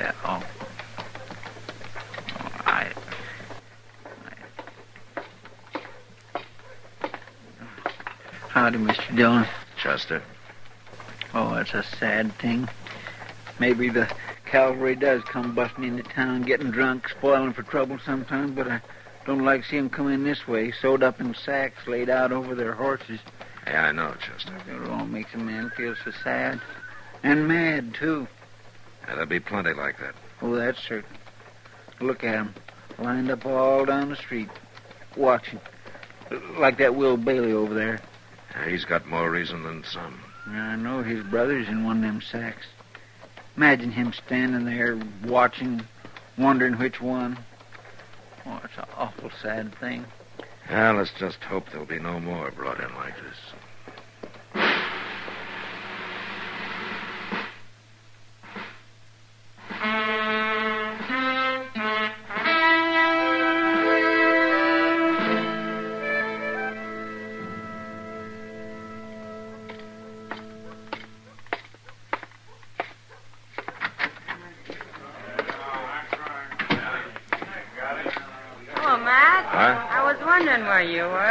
That? 0.00 0.14
Oh, 0.24 0.42
oh 2.38 2.50
I... 2.64 2.88
Howdy, 8.48 8.78
Mr. 8.78 9.16
Dillon. 9.16 9.46
Chester? 9.80 10.22
Oh, 11.32 11.54
it's 11.54 11.72
a 11.72 11.82
sad 11.82 12.36
thing. 12.38 12.68
Maybe 13.58 13.88
the 13.88 14.10
cavalry 14.44 14.96
does 14.96 15.22
come 15.24 15.54
busting 15.54 15.84
into 15.84 16.02
town, 16.02 16.42
getting 16.42 16.70
drunk, 16.70 17.08
spoiling 17.08 17.52
for 17.52 17.62
trouble 17.62 17.98
sometimes, 18.04 18.50
but 18.52 18.68
I 18.68 18.80
don't 19.26 19.44
like 19.44 19.62
to 19.62 19.68
see 19.68 19.78
'em 19.78 19.88
come 19.90 20.08
in 20.08 20.24
this 20.24 20.48
way, 20.48 20.72
sewed 20.72 21.02
up 21.02 21.20
in 21.20 21.34
sacks, 21.34 21.86
laid 21.86 22.10
out 22.10 22.32
over 22.32 22.54
their 22.54 22.72
horses. 22.72 23.20
Yeah, 23.66 23.86
I 23.86 23.92
know, 23.92 24.14
Chester. 24.14 24.56
It 24.68 24.90
all 24.90 25.06
makes 25.06 25.32
a 25.34 25.38
man 25.38 25.70
feel 25.76 25.94
so 26.04 26.10
sad. 26.22 26.60
And 27.22 27.46
mad, 27.46 27.94
too. 27.94 28.26
Yeah, 29.02 29.14
there'll 29.14 29.26
be 29.26 29.40
plenty 29.40 29.72
like 29.72 29.98
that. 29.98 30.14
Oh, 30.42 30.54
that's 30.54 30.82
certain. 30.82 31.16
Look 32.00 32.24
at 32.24 32.34
'em, 32.34 32.54
lined 32.98 33.30
up 33.30 33.44
all 33.44 33.84
down 33.84 34.08
the 34.08 34.16
street, 34.16 34.48
watching. 35.16 35.60
Like 36.56 36.78
that 36.78 36.94
Will 36.94 37.16
Bailey 37.16 37.52
over 37.52 37.74
there. 37.74 38.00
Yeah, 38.52 38.68
he's 38.68 38.84
got 38.84 39.06
more 39.06 39.30
reason 39.30 39.62
than 39.62 39.84
some. 39.84 40.20
I 40.46 40.76
know 40.76 41.02
his 41.02 41.22
brother's 41.24 41.68
in 41.68 41.84
one 41.84 41.98
of 41.98 42.02
them 42.02 42.20
sacks. 42.20 42.66
Imagine 43.56 43.90
him 43.92 44.12
standing 44.12 44.64
there 44.64 44.98
watching, 45.24 45.82
wondering 46.38 46.78
which 46.78 47.00
one. 47.00 47.38
Oh, 48.46 48.60
it's 48.64 48.78
an 48.78 48.84
awful 48.96 49.30
sad 49.42 49.74
thing. 49.78 50.04
Yeah, 50.68 50.92
let's 50.92 51.12
just 51.18 51.42
hope 51.44 51.68
there'll 51.70 51.84
be 51.84 51.98
no 51.98 52.20
more 52.20 52.50
brought 52.52 52.80
in 52.80 52.94
like 52.94 53.16
this. 53.16 53.36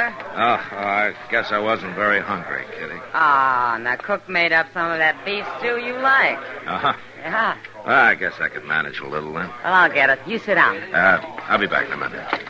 You 0.10 0.24
were. 0.26 0.32
Oh, 0.36 0.60
I 0.72 1.14
guess 1.30 1.52
I 1.52 1.60
wasn't 1.60 1.96
very 1.96 2.20
hungry, 2.22 2.66
Kitty. 2.78 3.00
Ah, 3.14 3.76
and 3.76 3.86
the 3.86 3.98
cook 3.98 4.28
made 4.30 4.52
up 4.52 4.68
some 4.74 4.92
of 4.92 4.98
that 4.98 5.24
beef 5.26 5.46
stew 5.60 5.78
you 5.78 5.94
like. 5.94 6.40
Uh-huh. 6.66 6.94
Yeah. 7.20 7.58
Well, 7.86 8.06
I 8.06 8.16
guess 8.16 8.34
I 8.40 8.50
could 8.50 8.66
manage 8.66 9.00
a 9.00 9.08
little 9.08 9.34
then. 9.34 9.50
Well, 9.64 9.74
I'll 9.74 9.92
get 9.92 10.10
it. 10.10 10.20
You 10.26 10.40
sit 10.40 10.56
down. 10.56 10.78
Uh, 10.94 11.22
I'll 11.48 11.58
be 11.60 11.68
back 11.68 11.88
in 11.88 11.94
a 11.94 11.98
minute. 11.98 12.50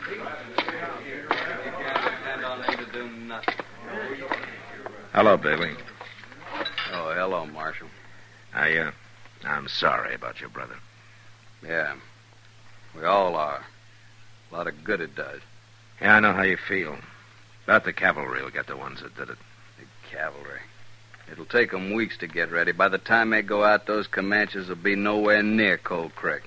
Hello, 5.12 5.36
Bailey. 5.36 5.72
Oh, 6.92 7.12
hello, 7.14 7.46
Marshal. 7.46 7.88
I, 8.54 8.76
uh, 8.76 8.90
I'm 9.44 9.66
sorry 9.68 10.14
about 10.14 10.40
your 10.40 10.50
brother. 10.50 10.76
Yeah. 11.64 11.94
We 12.96 13.04
all 13.04 13.34
are. 13.36 13.64
A 14.50 14.54
lot 14.54 14.66
of 14.66 14.84
good 14.84 15.00
it 15.00 15.14
does. 15.14 15.40
Yeah, 16.00 16.16
I 16.16 16.20
know 16.20 16.32
how 16.32 16.42
you 16.42 16.56
feel. 16.56 16.96
But 17.70 17.84
the 17.84 17.92
cavalry 17.92 18.42
will 18.42 18.50
get 18.50 18.66
the 18.66 18.76
ones 18.76 19.00
that 19.00 19.16
did 19.16 19.30
it. 19.30 19.38
The 19.78 19.84
cavalry. 20.10 20.58
It'll 21.30 21.44
take 21.44 21.72
'em 21.72 21.92
weeks 21.92 22.16
to 22.16 22.26
get 22.26 22.50
ready. 22.50 22.72
By 22.72 22.88
the 22.88 22.98
time 22.98 23.30
they 23.30 23.42
go 23.42 23.62
out, 23.62 23.86
those 23.86 24.08
Comanches 24.08 24.68
will 24.68 24.74
be 24.74 24.96
nowhere 24.96 25.40
near 25.44 25.78
Cold 25.78 26.16
Creek. 26.16 26.42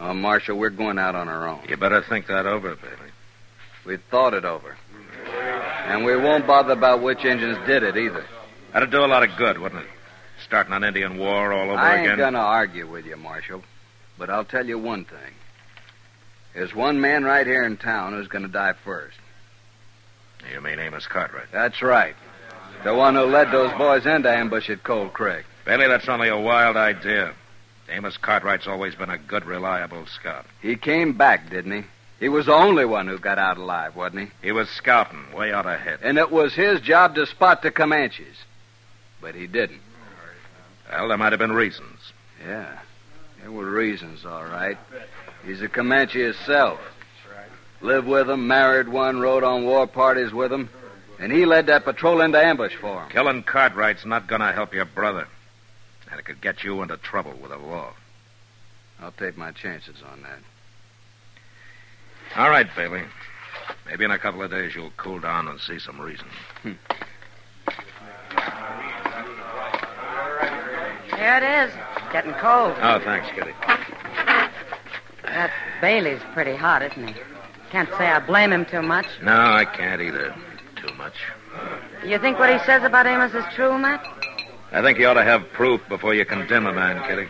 Oh, 0.00 0.12
Marshal, 0.12 0.58
we're 0.58 0.70
going 0.70 0.98
out 0.98 1.14
on 1.14 1.28
our 1.28 1.46
own. 1.46 1.60
You 1.68 1.76
better 1.76 2.02
think 2.02 2.26
that 2.26 2.44
over, 2.44 2.74
Bailey. 2.74 3.12
We 3.86 3.98
thought 3.98 4.34
it 4.34 4.44
over. 4.44 4.76
And 5.86 6.04
we 6.04 6.16
won't 6.16 6.44
bother 6.44 6.72
about 6.72 7.00
which 7.00 7.24
engines 7.24 7.64
did 7.64 7.84
it 7.84 7.96
either. 7.96 8.24
That'd 8.72 8.90
do 8.90 9.04
a 9.04 9.06
lot 9.06 9.22
of 9.22 9.36
good, 9.36 9.58
wouldn't 9.58 9.82
it? 9.82 9.90
Starting 10.44 10.72
an 10.72 10.82
Indian 10.82 11.18
war 11.18 11.52
all 11.52 11.70
over 11.70 11.74
again. 11.74 11.84
I 11.84 11.96
ain't 11.98 12.06
again. 12.06 12.18
gonna 12.18 12.40
argue 12.40 12.88
with 12.88 13.06
you, 13.06 13.16
Marshal. 13.16 13.62
But 14.18 14.28
I'll 14.28 14.44
tell 14.44 14.66
you 14.66 14.76
one 14.76 15.04
thing. 15.04 15.34
There's 16.52 16.74
one 16.74 17.00
man 17.00 17.22
right 17.22 17.46
here 17.46 17.62
in 17.62 17.76
town 17.76 18.14
who's 18.14 18.26
gonna 18.26 18.48
die 18.48 18.72
first. 18.72 19.18
You 20.52 20.60
mean 20.60 20.78
Amos 20.78 21.06
Cartwright? 21.06 21.50
That's 21.52 21.82
right. 21.82 22.14
The 22.84 22.94
one 22.94 23.14
who 23.14 23.22
led 23.22 23.50
those 23.50 23.72
boys 23.78 24.04
into 24.06 24.30
ambush 24.30 24.68
at 24.68 24.82
Cold 24.82 25.12
Creek. 25.12 25.44
Bailey, 25.64 25.88
that's 25.88 26.08
only 26.08 26.28
a 26.28 26.38
wild 26.38 26.76
idea. 26.76 27.34
Amos 27.88 28.16
Cartwright's 28.16 28.66
always 28.66 28.94
been 28.94 29.10
a 29.10 29.18
good, 29.18 29.44
reliable 29.44 30.06
scout. 30.06 30.46
He 30.60 30.76
came 30.76 31.12
back, 31.14 31.50
didn't 31.50 31.72
he? 31.72 31.88
He 32.20 32.28
was 32.28 32.46
the 32.46 32.54
only 32.54 32.84
one 32.84 33.06
who 33.06 33.18
got 33.18 33.38
out 33.38 33.58
alive, 33.58 33.96
wasn't 33.96 34.28
he? 34.28 34.46
He 34.46 34.52
was 34.52 34.68
scouting 34.70 35.32
way 35.34 35.52
out 35.52 35.66
ahead. 35.66 36.00
And 36.02 36.18
it 36.18 36.30
was 36.30 36.54
his 36.54 36.80
job 36.80 37.14
to 37.16 37.26
spot 37.26 37.62
the 37.62 37.70
Comanches. 37.70 38.36
But 39.20 39.34
he 39.34 39.46
didn't. 39.46 39.80
Well, 40.90 41.08
there 41.08 41.18
might 41.18 41.32
have 41.32 41.38
been 41.38 41.52
reasons. 41.52 41.98
Yeah. 42.46 42.78
There 43.40 43.50
were 43.50 43.70
reasons, 43.70 44.24
all 44.24 44.44
right. 44.44 44.78
He's 45.44 45.60
a 45.60 45.68
Comanche 45.68 46.22
himself. 46.22 46.80
Lived 47.84 48.08
with 48.08 48.30
'em, 48.30 48.46
married 48.48 48.88
one, 48.88 49.20
rode 49.20 49.44
on 49.44 49.66
war 49.66 49.86
parties 49.86 50.32
with 50.32 50.50
'em, 50.50 50.70
and 51.18 51.30
he 51.30 51.44
led 51.44 51.66
that 51.66 51.84
patrol 51.84 52.22
into 52.22 52.42
ambush 52.42 52.74
for 52.76 53.02
'em. 53.02 53.10
Killing 53.10 53.42
Cartwright's 53.42 54.06
not 54.06 54.26
going 54.26 54.40
to 54.40 54.52
help 54.52 54.72
your 54.72 54.86
brother. 54.86 55.28
And 56.10 56.18
it 56.18 56.22
could 56.24 56.40
get 56.40 56.64
you 56.64 56.80
into 56.80 56.96
trouble 56.96 57.32
with 57.32 57.50
the 57.50 57.58
law. 57.58 57.92
I'll 59.02 59.12
take 59.12 59.36
my 59.36 59.50
chances 59.50 60.02
on 60.10 60.22
that. 60.22 60.38
All 62.36 62.48
right, 62.48 62.74
Bailey. 62.74 63.04
Maybe 63.84 64.06
in 64.06 64.10
a 64.10 64.18
couple 64.18 64.42
of 64.42 64.50
days 64.50 64.74
you'll 64.74 64.92
cool 64.96 65.18
down 65.18 65.46
and 65.46 65.60
see 65.60 65.78
some 65.78 66.00
reason. 66.00 66.26
Here 66.62 66.78
it 71.36 71.42
is. 71.42 71.74
Getting 72.12 72.32
cold. 72.34 72.76
Oh, 72.80 72.98
thanks, 73.00 73.28
Kitty. 73.34 73.52
That 75.24 75.50
Bailey's 75.82 76.22
pretty 76.32 76.56
hot, 76.56 76.80
isn't 76.82 77.08
he? 77.08 77.14
Can't 77.74 77.90
say 77.98 78.06
I 78.06 78.20
blame 78.20 78.52
him 78.52 78.64
too 78.64 78.82
much. 78.82 79.04
No, 79.20 79.32
I 79.32 79.64
can't 79.64 80.00
either. 80.00 80.32
Too 80.76 80.94
much. 80.94 81.14
You 82.06 82.20
think 82.20 82.38
what 82.38 82.48
he 82.48 82.64
says 82.64 82.84
about 82.84 83.04
Amos 83.04 83.34
is 83.34 83.44
true, 83.52 83.76
Matt? 83.76 84.06
I 84.70 84.80
think 84.80 84.96
you 84.96 85.08
ought 85.08 85.14
to 85.14 85.24
have 85.24 85.50
proof 85.54 85.80
before 85.88 86.14
you 86.14 86.24
condemn 86.24 86.66
a 86.66 86.72
man, 86.72 87.02
Kitty. 87.08 87.26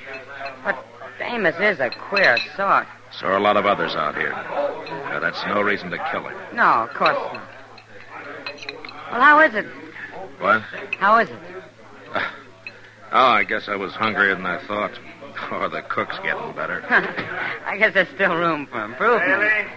But 0.62 0.84
Amos 1.18 1.54
is 1.58 1.80
a 1.80 1.88
queer 1.88 2.36
sort. 2.58 2.86
So 3.18 3.28
are 3.28 3.38
a 3.38 3.40
lot 3.40 3.56
of 3.56 3.64
others 3.64 3.94
out 3.94 4.16
here. 4.16 4.32
Now, 4.32 5.18
that's 5.18 5.42
no 5.46 5.62
reason 5.62 5.90
to 5.92 5.98
kill 6.12 6.28
him. 6.28 6.36
No, 6.52 6.84
of 6.84 6.90
course 6.90 7.16
not. 7.32 7.48
Well, 9.12 9.22
how 9.22 9.40
is 9.40 9.54
it? 9.54 9.64
What? 10.40 10.60
How 10.98 11.20
is 11.20 11.30
it? 11.30 11.38
Oh, 13.12 13.28
I 13.28 13.44
guess 13.44 13.68
I 13.68 13.76
was 13.76 13.92
hungrier 13.92 14.34
than 14.34 14.44
I 14.44 14.58
thought. 14.66 14.90
Or 15.52 15.68
the 15.68 15.82
cook's 15.82 16.18
getting 16.18 16.52
better. 16.52 16.84
I 17.64 17.78
guess 17.78 17.94
there's 17.94 18.08
still 18.08 18.34
room 18.34 18.66
for 18.66 18.84
improvement. 18.84 19.70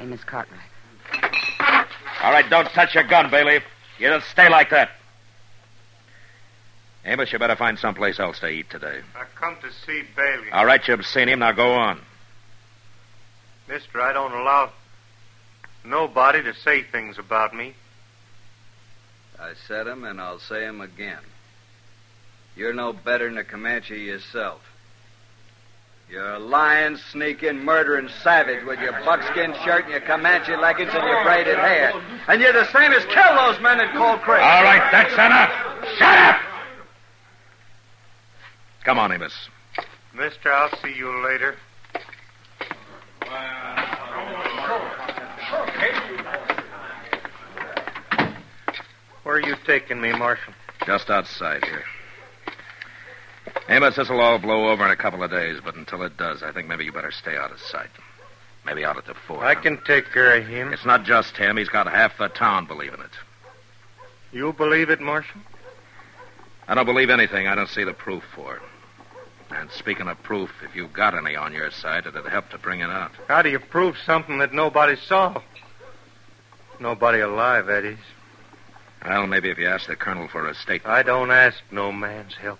Amos 0.00 0.24
Cartwright. 0.24 0.60
All 2.22 2.32
right, 2.32 2.48
don't 2.48 2.68
touch 2.70 2.94
your 2.94 3.04
gun, 3.04 3.30
Bailey. 3.30 3.60
You 3.98 4.08
just 4.08 4.28
stay 4.30 4.48
like 4.48 4.70
that. 4.70 4.90
Amos, 7.04 7.32
you 7.32 7.38
better 7.38 7.56
find 7.56 7.78
someplace 7.78 8.18
else 8.18 8.40
to 8.40 8.48
eat 8.48 8.70
today. 8.70 9.00
I 9.14 9.24
come 9.34 9.56
to 9.60 9.70
see 9.86 10.02
Bailey. 10.16 10.50
All 10.52 10.64
right, 10.64 10.86
you've 10.88 11.04
seen 11.04 11.28
him. 11.28 11.40
Now 11.40 11.52
go 11.52 11.74
on. 11.74 12.00
Mister, 13.68 14.00
I 14.00 14.12
don't 14.12 14.32
allow 14.32 14.72
nobody 15.84 16.42
to 16.42 16.54
say 16.54 16.82
things 16.82 17.18
about 17.18 17.54
me. 17.54 17.74
I 19.38 19.52
said 19.66 19.86
said 19.86 19.88
'em 19.88 20.04
and 20.04 20.20
I'll 20.20 20.38
say 20.38 20.60
say 20.60 20.64
'em 20.64 20.80
again. 20.80 21.20
You're 22.56 22.72
no 22.72 22.92
better 22.92 23.28
than 23.28 23.36
a 23.36 23.44
Comanche 23.44 23.98
yourself. 23.98 24.62
You're 26.14 26.34
a 26.34 26.38
lying, 26.38 26.96
sneaking, 27.10 27.64
murdering 27.64 28.08
savage 28.22 28.64
with 28.64 28.78
your 28.78 28.92
buckskin 29.04 29.52
shirt 29.64 29.82
and 29.82 29.90
your 29.90 30.00
Comanche 30.02 30.54
leggings 30.54 30.92
and 30.94 31.02
your 31.02 31.24
braided 31.24 31.58
hair. 31.58 31.92
And 32.28 32.40
you're 32.40 32.52
the 32.52 32.70
same 32.70 32.92
as 32.92 33.04
kill 33.06 33.34
those 33.34 33.60
men 33.60 33.80
in 33.80 33.88
Cold 33.96 34.20
Creek. 34.20 34.40
All 34.40 34.62
right, 34.62 34.92
that's 34.92 35.12
enough. 35.14 35.50
Shut 35.98 36.18
up! 36.18 36.40
Come 38.84 39.00
on, 39.00 39.10
Amos. 39.10 39.48
Mister, 40.14 40.52
I'll 40.52 40.70
see 40.80 40.94
you 40.96 41.10
later. 41.24 41.56
Where 49.24 49.34
are 49.34 49.40
you 49.40 49.56
taking 49.66 50.00
me, 50.00 50.12
Marshal? 50.12 50.54
Just 50.86 51.10
outside 51.10 51.64
here. 51.64 51.82
Amos, 53.68 53.96
this'll 53.96 54.20
all 54.20 54.38
blow 54.38 54.68
over 54.68 54.84
in 54.84 54.90
a 54.90 54.96
couple 54.96 55.22
of 55.22 55.30
days, 55.30 55.58
but 55.64 55.74
until 55.74 56.02
it 56.02 56.16
does, 56.16 56.42
I 56.42 56.52
think 56.52 56.68
maybe 56.68 56.84
you 56.84 56.92
better 56.92 57.10
stay 57.10 57.36
out 57.36 57.50
of 57.50 57.60
sight. 57.60 57.88
Maybe 58.66 58.84
out 58.84 58.96
at 58.96 59.06
the 59.06 59.14
fort. 59.14 59.44
I 59.44 59.54
can 59.54 59.78
take 59.84 60.10
care 60.12 60.36
of 60.36 60.46
him. 60.46 60.72
It's 60.72 60.86
not 60.86 61.04
just 61.04 61.36
him. 61.36 61.56
He's 61.56 61.68
got 61.68 61.86
half 61.86 62.16
the 62.18 62.28
town 62.28 62.66
believing 62.66 63.00
it. 63.00 63.10
You 64.32 64.52
believe 64.52 64.90
it, 64.90 65.00
Marshal? 65.00 65.40
I 66.66 66.74
don't 66.74 66.86
believe 66.86 67.10
anything 67.10 67.46
I 67.46 67.54
don't 67.54 67.68
see 67.68 67.84
the 67.84 67.92
proof 67.92 68.22
for. 68.34 68.60
And 69.50 69.70
speaking 69.70 70.08
of 70.08 70.22
proof, 70.22 70.50
if 70.62 70.74
you've 70.74 70.92
got 70.92 71.14
any 71.14 71.36
on 71.36 71.52
your 71.52 71.70
side, 71.70 72.06
it'd 72.06 72.26
help 72.26 72.48
to 72.50 72.58
bring 72.58 72.80
it 72.80 72.90
out. 72.90 73.12
How 73.28 73.42
do 73.42 73.50
you 73.50 73.58
prove 73.58 73.96
something 74.04 74.38
that 74.38 74.52
nobody 74.52 74.96
saw? 74.96 75.40
Nobody 76.80 77.20
alive, 77.20 77.66
that 77.66 77.84
is. 77.84 77.98
Well, 79.04 79.26
maybe 79.26 79.50
if 79.50 79.58
you 79.58 79.68
ask 79.68 79.86
the 79.86 79.96
colonel 79.96 80.26
for 80.28 80.48
a 80.48 80.54
statement. 80.54 80.92
I 80.92 81.02
don't 81.02 81.30
ask 81.30 81.58
no 81.70 81.92
man's 81.92 82.34
help. 82.34 82.58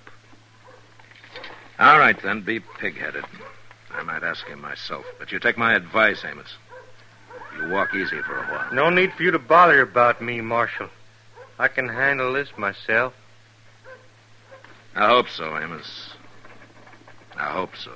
All 1.79 1.99
right, 1.99 2.21
then, 2.23 2.43
be 2.43 2.61
pig-headed. 2.61 3.25
I 3.93 4.03
might 4.03 4.23
ask 4.23 4.47
him 4.47 4.61
myself. 4.61 5.05
But 5.19 5.32
you 5.32 5.38
take 5.38 5.59
my 5.59 5.75
advice, 5.75 6.25
Amos. 6.25 6.55
You 7.56 7.69
walk 7.69 7.94
easy 7.94 8.21
for 8.23 8.37
a 8.37 8.44
while. 8.44 8.73
No 8.73 8.91
need 8.91 9.12
for 9.12 9.23
you 9.23 9.31
to 9.31 9.38
bother 9.38 9.81
about 9.81 10.21
me, 10.21 10.41
Marshal. 10.41 10.88
I 11.59 11.69
can 11.69 11.88
handle 11.88 12.32
this 12.32 12.49
myself. 12.56 13.15
I 14.94 15.09
hope 15.09 15.29
so, 15.29 15.56
Amos. 15.56 16.15
I 17.37 17.50
hope 17.50 17.73
so. 17.77 17.93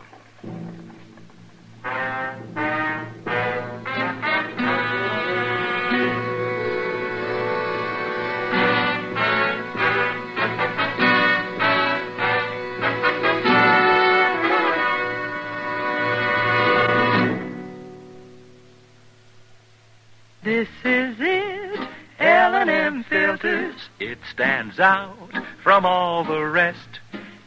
Stands 24.79 25.35
out 25.35 25.45
from 25.63 25.85
all 25.85 26.25
the 26.25 26.45
rest. 26.45 27.01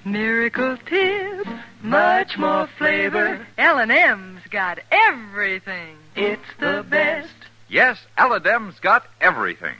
Miracle 0.04 0.78
tip, 0.86 1.48
much 1.82 2.38
more 2.38 2.68
flavor. 2.78 3.48
L&M's 3.58 4.42
got 4.50 4.80
everything. 4.92 5.96
It's 6.16 6.42
the 6.60 6.86
best. 6.90 7.34
Yes, 7.70 8.00
L&M's 8.18 8.80
got 8.82 9.06
everything. 9.22 9.76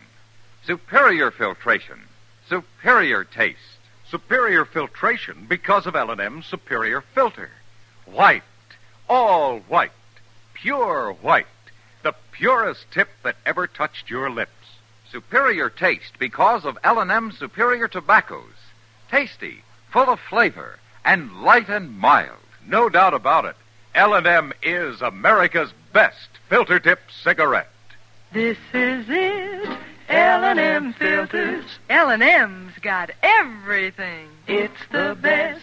Superior 0.66 1.32
filtration, 1.32 2.00
superior 2.48 3.26
taste. 3.26 3.60
Superior 4.10 4.66
filtration 4.66 5.46
because 5.48 5.86
of 5.86 5.96
L&M's 5.96 6.46
superior 6.46 7.02
filter. 7.14 7.50
White, 8.06 8.44
all 9.10 9.60
white, 9.60 9.92
pure 10.54 11.14
white. 11.22 11.48
The 12.04 12.14
purest 12.32 12.86
tip 12.92 13.10
that 13.24 13.38
ever 13.46 13.68
touched 13.68 14.10
your 14.10 14.30
lips. 14.30 14.52
Superior 15.12 15.70
taste 15.70 16.14
because 16.20 16.64
of 16.64 16.78
L&M's 16.84 17.38
superior 17.38 17.88
tobaccos. 17.88 18.54
Tasty, 19.10 19.64
full 19.92 20.10
of 20.10 20.20
flavor, 20.22 20.80
and 21.04 21.42
light 21.42 21.68
and 21.68 21.98
mild. 21.98 22.38
No 22.66 22.88
doubt 22.88 23.14
about 23.14 23.44
it. 23.44 23.58
L&M 23.94 24.54
is 24.64 25.02
America's 25.02 25.74
best 25.92 26.30
filter 26.48 26.80
tip 26.80 27.00
cigarette. 27.24 27.68
This 28.32 28.58
is 28.74 29.06
it, 29.10 29.78
L&M 30.08 30.94
filters. 30.94 31.66
L&M's 31.90 32.74
got 32.82 33.12
everything. 33.22 34.30
It's 34.48 34.88
the 34.92 35.18
best. 35.20 35.62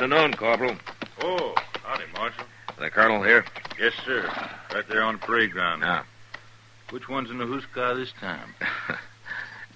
Afternoon, 0.00 0.32
Corporal. 0.32 0.76
Oh, 1.20 1.54
howdy, 1.84 2.04
Marshal. 2.14 2.46
The 2.78 2.88
colonel 2.88 3.22
here? 3.22 3.44
Yes, 3.78 3.92
sir. 4.06 4.32
Right 4.72 4.88
there 4.88 5.02
on 5.02 5.16
the 5.16 5.20
parade 5.20 5.52
ground. 5.52 5.82
Yeah. 5.82 6.04
Which 6.88 7.06
one's 7.06 7.30
in 7.30 7.36
the 7.36 7.44
hoosegow 7.44 7.96
this 7.96 8.10
time? 8.18 8.54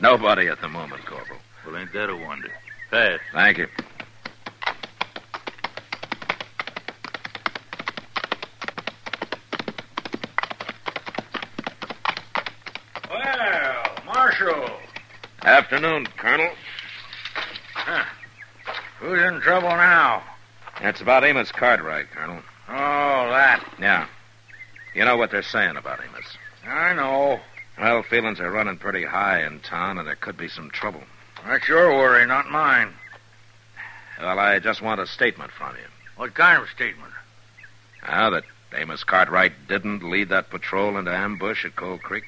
Nobody 0.01 0.49
at 0.49 0.63
the 0.63 0.69
moment, 0.69 1.05
Corporal. 1.05 1.41
Well, 1.67 1.77
ain't 1.77 1.93
that 1.93 2.09
a 2.09 2.17
wonder? 2.17 2.51
Pass. 2.91 3.21
Thank 3.35 3.59
you. 3.59 3.67
Well, 13.11 13.85
Marshal. 14.07 14.71
Afternoon, 15.43 16.07
Colonel. 16.17 16.49
Who's 19.05 19.21
in 19.21 19.43
trouble 19.43 19.69
now? 19.69 20.23
That's 20.81 21.03
about 21.03 21.25
Amos 21.25 21.53
Cartwright, 21.53 22.11
Colonel. 22.11 22.41
Oh, 22.71 23.29
that. 23.29 23.63
Yeah. 23.79 24.07
You 24.95 25.05
know 25.05 25.19
what 25.19 25.31
they're 25.31 25.43
saying 25.43 25.77
about 25.77 26.01
Amos. 26.03 26.39
I 26.67 26.95
know. 26.95 27.39
Well, 27.79 28.03
feelings 28.03 28.41
are 28.41 28.51
running 28.51 28.79
pretty 28.79 29.05
high 29.05 29.45
in 29.45 29.61
town, 29.61 29.99
and 29.99 30.09
there 30.09 30.17
could 30.17 30.39
be 30.39 30.49
some 30.49 30.71
trouble. 30.71 31.03
That's 31.45 31.69
your 31.69 31.91
worry, 31.91 32.25
not 32.25 32.51
mine. 32.51 32.95
Well, 34.19 34.39
I 34.39 34.59
just 34.59 34.81
want 34.81 35.03
a 35.03 35.07
statement 35.07 35.51
from 35.51 35.77
you. 35.77 35.85
What 36.17 36.33
kind 36.33 36.63
of 36.63 36.71
statement? 36.71 37.13
Now 38.09 38.31
that 38.31 38.45
Amos 38.75 39.05
Cartwright 39.05 39.69
didn't 39.69 40.03
lead 40.03 40.31
that 40.31 40.49
patrol 40.49 40.97
into 40.97 41.15
ambush 41.15 41.67
at 41.67 41.77
Cold 41.77 42.03
Creek. 42.03 42.25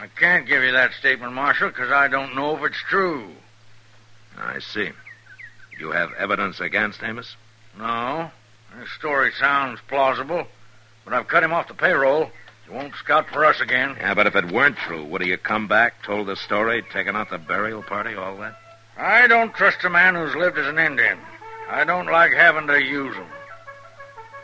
I 0.00 0.06
can't 0.06 0.46
give 0.46 0.62
you 0.62 0.72
that 0.72 0.94
statement, 0.94 1.34
Marshal, 1.34 1.68
because 1.68 1.90
I 1.90 2.08
don't 2.08 2.34
know 2.34 2.56
if 2.56 2.64
it's 2.64 2.82
true. 2.88 3.32
I 4.38 4.60
see. 4.60 4.92
You 5.78 5.90
have 5.90 6.12
evidence 6.14 6.60
against 6.60 7.02
Amos? 7.02 7.36
No. 7.78 8.30
The 8.78 8.86
story 8.98 9.32
sounds 9.38 9.80
plausible. 9.88 10.46
but 11.04 11.14
I've 11.14 11.28
cut 11.28 11.42
him 11.44 11.52
off 11.52 11.68
the 11.68 11.74
payroll. 11.74 12.30
He 12.66 12.74
won't 12.74 12.94
scout 12.96 13.28
for 13.28 13.44
us 13.44 13.60
again. 13.60 13.96
Yeah, 13.98 14.14
but 14.14 14.26
if 14.26 14.34
it 14.34 14.50
weren't 14.50 14.76
true, 14.76 15.04
would 15.04 15.22
he 15.22 15.30
have 15.30 15.42
come 15.42 15.68
back, 15.68 16.02
told 16.02 16.26
the 16.26 16.36
story, 16.36 16.82
taken 16.92 17.14
out 17.14 17.30
the 17.30 17.38
burial 17.38 17.82
party, 17.82 18.14
all 18.14 18.36
that? 18.38 18.58
I 18.96 19.26
don't 19.28 19.54
trust 19.54 19.84
a 19.84 19.90
man 19.90 20.14
who's 20.14 20.34
lived 20.34 20.58
as 20.58 20.66
an 20.66 20.78
Indian. 20.78 21.18
I 21.68 21.84
don't 21.84 22.06
like 22.06 22.32
having 22.32 22.66
to 22.66 22.82
use 22.82 23.14
him. 23.14 23.26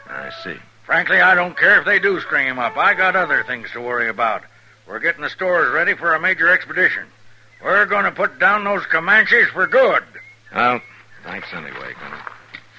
I 0.08 0.30
see. 0.44 0.56
Frankly, 0.84 1.20
I 1.20 1.34
don't 1.34 1.56
care 1.56 1.78
if 1.80 1.86
they 1.86 1.98
do 1.98 2.20
string 2.20 2.46
him 2.46 2.58
up. 2.58 2.76
I 2.76 2.94
got 2.94 3.16
other 3.16 3.42
things 3.44 3.70
to 3.72 3.80
worry 3.80 4.08
about. 4.08 4.42
We're 4.86 4.98
getting 4.98 5.22
the 5.22 5.30
stores 5.30 5.72
ready 5.72 5.94
for 5.94 6.14
a 6.14 6.20
major 6.20 6.48
expedition. 6.48 7.04
We're 7.62 7.86
going 7.86 8.04
to 8.04 8.10
put 8.12 8.38
down 8.38 8.64
those 8.64 8.82
Comanches 8.84 9.48
for 9.48 9.66
good. 9.66 10.02
Well, 10.54 10.80
thanks 11.24 11.48
anyway, 11.52 11.92
Colonel. 11.94 12.18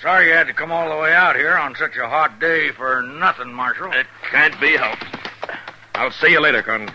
Sorry 0.01 0.27
you 0.27 0.33
had 0.33 0.47
to 0.47 0.53
come 0.53 0.71
all 0.71 0.89
the 0.89 1.01
way 1.01 1.13
out 1.13 1.35
here 1.35 1.57
on 1.57 1.75
such 1.75 1.95
a 1.97 2.07
hot 2.09 2.39
day 2.39 2.71
for 2.71 3.01
nothing, 3.03 3.53
Marshal. 3.53 3.91
It 3.93 4.05
can't 4.29 4.59
be 4.59 4.75
helped. 4.75 5.05
I'll 5.95 6.11
see 6.11 6.31
you 6.31 6.41
later, 6.41 6.61
Colonel. 6.61 6.93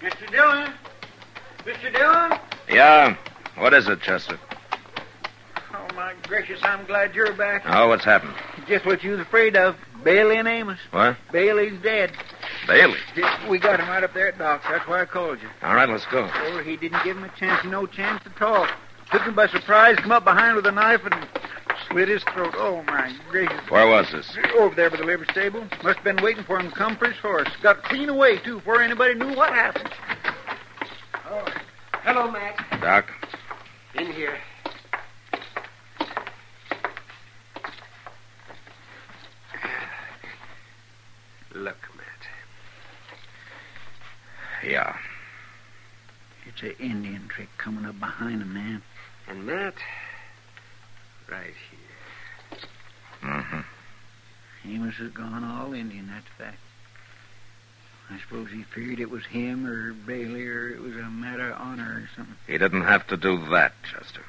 Mr. 0.00 0.30
Dillon? 0.30 0.72
Mr. 1.64 1.92
Dillon? 1.92 2.38
Yeah. 2.68 3.16
What 3.60 3.74
is 3.74 3.86
it, 3.88 4.00
Chester? 4.00 4.38
Oh, 5.74 5.94
my 5.94 6.14
gracious, 6.22 6.60
I'm 6.62 6.86
glad 6.86 7.14
you're 7.14 7.34
back. 7.34 7.62
Oh, 7.66 7.88
what's 7.88 8.06
happened? 8.06 8.32
Just 8.66 8.86
what 8.86 9.04
you 9.04 9.10
was 9.10 9.20
afraid 9.20 9.54
of. 9.54 9.76
Bailey 10.02 10.38
and 10.38 10.48
Amos. 10.48 10.78
What? 10.92 11.18
Bailey's 11.30 11.78
dead. 11.82 12.10
Bailey. 12.66 12.96
We 13.50 13.58
got 13.58 13.78
him 13.78 13.86
right 13.86 14.02
up 14.02 14.14
there 14.14 14.28
at 14.28 14.38
Doc's. 14.38 14.64
That's 14.66 14.88
why 14.88 15.02
I 15.02 15.04
called 15.04 15.42
you. 15.42 15.48
All 15.62 15.74
right, 15.74 15.86
let's 15.86 16.06
go. 16.06 16.30
Oh, 16.32 16.62
he 16.64 16.78
didn't 16.78 17.04
give 17.04 17.18
him 17.18 17.24
a 17.24 17.28
chance, 17.38 17.62
no 17.66 17.84
chance 17.84 18.22
at 18.24 18.40
all. 18.40 18.66
Took 19.12 19.22
him 19.22 19.34
by 19.34 19.46
surprise, 19.46 19.96
come 19.96 20.12
up 20.12 20.24
behind 20.24 20.56
with 20.56 20.64
a 20.66 20.72
knife 20.72 21.02
and 21.04 21.28
slit 21.90 22.08
his 22.08 22.24
throat. 22.32 22.54
Oh, 22.56 22.82
my 22.84 23.14
gracious. 23.30 23.60
Where 23.68 23.86
was 23.86 24.10
this? 24.10 24.38
Over 24.56 24.74
there 24.74 24.88
by 24.88 24.96
the 24.96 25.04
liver 25.04 25.26
stable. 25.32 25.66
Must 25.82 25.98
have 25.98 26.04
been 26.04 26.24
waiting 26.24 26.44
for 26.44 26.58
him 26.58 26.70
to 26.70 26.74
come 26.74 26.96
for 26.96 27.10
his 27.10 27.18
horse. 27.18 27.48
Got 27.62 27.82
clean 27.82 28.08
away, 28.08 28.38
too, 28.38 28.54
before 28.54 28.80
anybody 28.80 29.14
knew 29.16 29.36
what 29.36 29.52
happened. 29.52 29.90
Oh, 31.28 31.44
hello, 32.04 32.30
Mac. 32.30 32.80
Doc? 32.80 33.10
In 33.94 34.12
here. 34.12 34.38
Look, 41.52 41.76
Matt. 41.96 42.28
Yeah. 44.64 44.96
It's 46.46 46.62
an 46.62 46.74
Indian 46.78 47.28
trick 47.28 47.48
coming 47.58 47.84
up 47.84 47.98
behind 47.98 48.42
a 48.42 48.46
man. 48.46 48.82
And 49.28 49.44
Matt, 49.44 49.74
right 51.28 51.54
here. 51.70 52.58
Mm-hmm. 53.22 53.60
Amos 54.72 54.94
has 54.96 55.10
gone 55.10 55.44
all 55.44 55.74
Indian, 55.74 56.06
that's 56.06 56.26
fact. 56.38 56.58
I 58.12 58.18
suppose 58.20 58.48
he 58.50 58.64
figured 58.74 58.98
it 58.98 59.10
was 59.10 59.24
him 59.26 59.66
or 59.66 59.92
Bailey 59.92 60.46
or 60.46 60.68
it 60.68 60.80
was 60.80 60.96
a 60.96 61.08
matter 61.10 61.50
of 61.50 61.60
honor 61.60 62.02
or 62.02 62.10
something. 62.16 62.34
He 62.46 62.58
didn't 62.58 62.82
have 62.82 63.06
to 63.08 63.16
do 63.16 63.38
that, 63.50 63.72
Chester. 63.84 64.22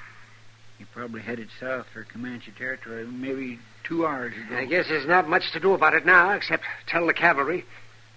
He 0.77 0.85
probably 0.85 1.21
headed 1.21 1.49
south 1.59 1.87
for 1.93 2.03
Comanche 2.03 2.51
territory 2.57 3.05
maybe 3.05 3.59
two 3.83 4.05
hours 4.05 4.33
ago. 4.33 4.55
I 4.57 4.65
guess 4.65 4.87
there's 4.87 5.07
not 5.07 5.27
much 5.27 5.51
to 5.53 5.59
do 5.59 5.73
about 5.73 5.93
it 5.93 6.05
now, 6.05 6.31
except 6.31 6.63
tell 6.87 7.05
the 7.07 7.13
cavalry. 7.13 7.65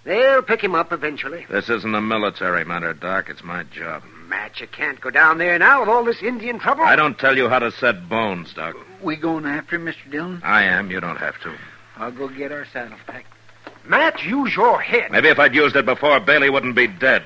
They'll 0.05 0.43
pick 0.43 0.63
him 0.63 0.75
up 0.75 0.93
eventually. 0.93 1.47
This 1.49 1.71
isn't 1.71 1.95
a 1.95 2.01
military 2.01 2.65
matter, 2.65 2.93
Doc. 2.93 3.31
It's 3.31 3.43
my 3.43 3.63
job. 3.65 4.03
Matt, 4.29 4.61
you 4.61 4.67
can't 4.67 5.01
go 5.01 5.11
down 5.11 5.39
there 5.39 5.59
now 5.59 5.81
with 5.81 5.89
all 5.89 6.05
this 6.05 6.23
Indian 6.23 6.59
trouble. 6.59 6.85
I 6.85 6.97
don't 6.97 7.19
tell 7.19 7.37
you 7.37 7.49
how 7.49 7.59
to 7.59 7.71
set 7.71 8.09
bones, 8.09 8.53
Doc. 8.53 8.77
We 9.03 9.17
going 9.17 9.47
after 9.47 9.77
him, 9.77 9.87
Mr. 9.87 10.11
Dillon? 10.11 10.41
I 10.45 10.65
am. 10.65 10.91
You 10.91 11.01
don't 11.01 11.17
have 11.17 11.41
to. 11.43 11.55
I'll 11.97 12.13
go 12.13 12.29
get 12.29 12.53
our 12.53 12.67
saddle 12.67 12.99
packed. 13.07 13.29
Matt, 13.87 14.25
use 14.25 14.57
your 14.57 14.81
head. 14.81 15.11
Maybe 15.13 15.29
if 15.29 15.39
I'd 15.39 15.55
used 15.55 15.77
it 15.77 15.85
before, 15.85 16.19
Bailey 16.21 16.49
wouldn't 16.49 16.75
be 16.75 16.87
dead. 16.87 17.23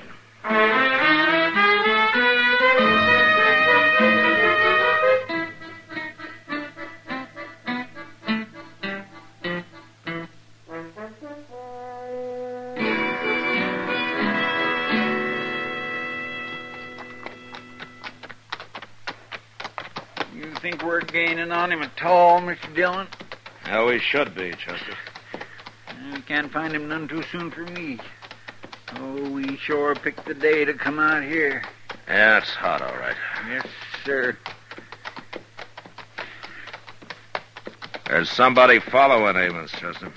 You 20.35 20.53
think 20.61 20.83
we're 20.83 21.01
gaining 21.01 21.51
on 21.51 21.71
him 21.71 21.81
at 21.81 22.03
all, 22.03 22.41
Mr. 22.41 22.73
Dillon? 22.75 23.07
Yeah, 23.65 23.85
we 23.85 23.99
should 23.99 24.35
be, 24.35 24.51
Chester. 24.51 24.95
We 26.19 26.23
can't 26.23 26.51
find 26.51 26.75
him 26.75 26.89
none 26.89 27.07
too 27.07 27.23
soon 27.31 27.49
for 27.49 27.61
me. 27.61 27.97
Oh, 28.97 29.29
we 29.29 29.55
sure 29.55 29.95
picked 29.95 30.25
the 30.25 30.33
day 30.33 30.65
to 30.65 30.73
come 30.73 30.99
out 30.99 31.23
here. 31.23 31.63
Yeah, 32.09 32.39
it's 32.39 32.49
hot, 32.49 32.81
all 32.81 32.93
right. 32.97 33.15
Yes, 33.47 33.65
sir. 34.03 34.37
There's 38.05 38.29
somebody 38.29 38.79
following 38.79 39.37
Amos, 39.37 39.71
Chester. 39.71 40.11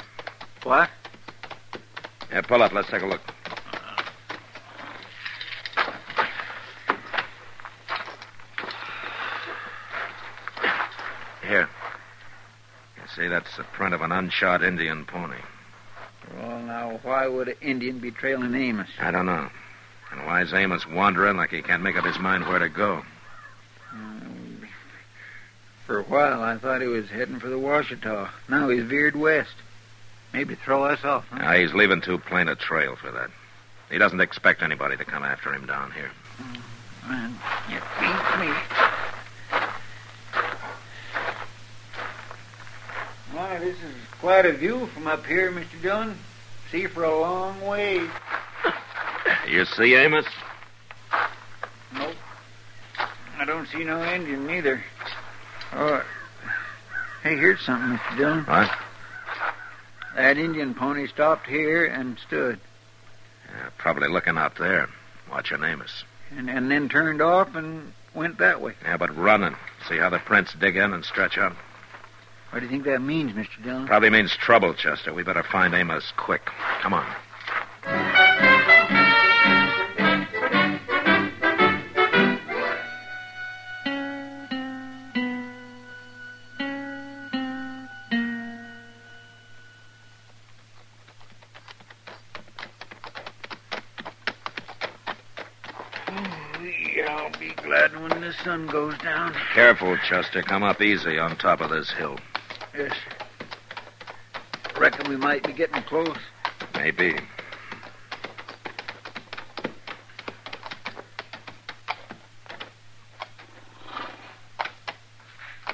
What? 0.64 0.90
Yeah, 2.32 2.40
pull 2.40 2.64
up. 2.64 2.72
Let's 2.72 2.90
take 2.90 3.02
a 3.02 3.06
look. 3.06 3.20
Here. 11.46 11.68
You 12.96 13.02
see, 13.14 13.28
that's 13.28 13.56
the 13.56 13.62
print 13.62 13.94
of 13.94 14.02
an 14.02 14.10
unshod 14.10 14.64
Indian 14.64 15.04
pony. 15.04 15.36
Now, 16.82 16.98
why 17.04 17.28
would 17.28 17.46
an 17.46 17.54
Indian 17.62 18.00
be 18.00 18.10
trailing 18.10 18.56
Amos? 18.56 18.88
I 18.98 19.12
don't 19.12 19.26
know. 19.26 19.48
And 20.10 20.26
why 20.26 20.42
is 20.42 20.52
Amos 20.52 20.84
wandering 20.84 21.36
like 21.36 21.50
he 21.50 21.62
can't 21.62 21.80
make 21.80 21.96
up 21.96 22.04
his 22.04 22.18
mind 22.18 22.44
where 22.44 22.58
to 22.58 22.68
go? 22.68 23.04
Um, 23.92 24.66
for 25.86 26.00
a 26.00 26.02
while, 26.02 26.42
I 26.42 26.58
thought 26.58 26.80
he 26.80 26.88
was 26.88 27.08
heading 27.08 27.38
for 27.38 27.48
the 27.48 27.56
Washita. 27.56 28.30
Now 28.48 28.68
he's 28.68 28.82
veered 28.82 29.14
west. 29.14 29.54
Maybe 30.32 30.56
throw 30.56 30.82
us 30.82 31.04
off, 31.04 31.24
huh? 31.30 31.38
Ah, 31.40 31.54
he's 31.54 31.72
leaving 31.72 32.00
too 32.00 32.18
plain 32.18 32.48
a 32.48 32.56
trail 32.56 32.96
for 32.96 33.12
that. 33.12 33.30
He 33.88 33.98
doesn't 33.98 34.20
expect 34.20 34.60
anybody 34.60 34.96
to 34.96 35.04
come 35.04 35.22
after 35.22 35.54
him 35.54 35.66
down 35.66 35.92
here. 35.92 36.10
Man, 37.06 37.30
you 37.70 37.78
beat 38.00 38.40
me. 38.40 38.52
Why, 43.30 43.58
this 43.60 43.76
is 43.76 43.94
quite 44.18 44.46
a 44.46 44.52
view 44.52 44.86
from 44.88 45.06
up 45.06 45.24
here, 45.26 45.52
Mr. 45.52 45.80
Dillon. 45.80 46.18
See 46.72 46.86
for 46.86 47.04
a 47.04 47.20
long 47.20 47.60
way. 47.60 48.00
You 49.48 49.64
see 49.64 49.94
Amos? 49.94 50.24
Nope. 51.92 52.14
I 53.38 53.44
don't 53.44 53.66
see 53.68 53.84
no 53.84 54.02
Indian 54.02 54.46
neither. 54.46 54.82
Oh, 55.72 56.02
hey, 57.22 57.36
here's 57.36 57.60
something, 57.60 57.98
Mr. 57.98 58.16
Dillon. 58.16 58.44
What? 58.44 58.70
That 60.16 60.38
Indian 60.38 60.74
pony 60.74 61.06
stopped 61.06 61.46
here 61.46 61.84
and 61.86 62.18
stood, 62.26 62.58
Yeah, 63.48 63.68
probably 63.78 64.08
looking 64.08 64.38
out 64.38 64.56
there, 64.58 64.88
watching 65.30 65.62
Amos. 65.64 66.04
and, 66.30 66.48
and 66.48 66.70
then 66.70 66.88
turned 66.88 67.20
off 67.20 67.54
and 67.54 67.92
went 68.14 68.38
that 68.38 68.60
way. 68.60 68.74
Yeah, 68.82 68.96
but 68.96 69.14
running. 69.16 69.56
See 69.88 69.98
how 69.98 70.08
the 70.10 70.18
prints 70.18 70.54
dig 70.54 70.76
in 70.76 70.92
and 70.92 71.04
stretch 71.04 71.36
out? 71.36 71.54
What 72.52 72.58
do 72.58 72.66
you 72.66 72.70
think 72.70 72.84
that 72.84 73.00
means, 73.00 73.32
Mr. 73.32 73.64
Dillon? 73.64 73.86
Probably 73.86 74.10
means 74.10 74.36
trouble, 74.36 74.74
Chester. 74.74 75.14
We 75.14 75.22
better 75.22 75.42
find 75.42 75.72
Amos 75.72 76.12
quick. 76.18 76.42
Come 76.82 76.92
on. 76.92 77.10
I'll 97.08 97.30
be 97.40 97.54
glad 97.62 97.98
when 97.98 98.20
the 98.20 98.34
sun 98.44 98.66
goes 98.66 98.98
down. 98.98 99.34
Careful, 99.54 99.96
Chester. 100.06 100.42
Come 100.42 100.62
up 100.62 100.82
easy 100.82 101.18
on 101.18 101.38
top 101.38 101.62
of 101.62 101.70
this 101.70 101.90
hill. 101.90 102.18
Yes. 102.76 102.96
Reckon 104.78 105.10
we 105.10 105.16
might 105.16 105.44
be 105.44 105.52
getting 105.52 105.82
close. 105.82 106.16
Maybe. 106.74 107.16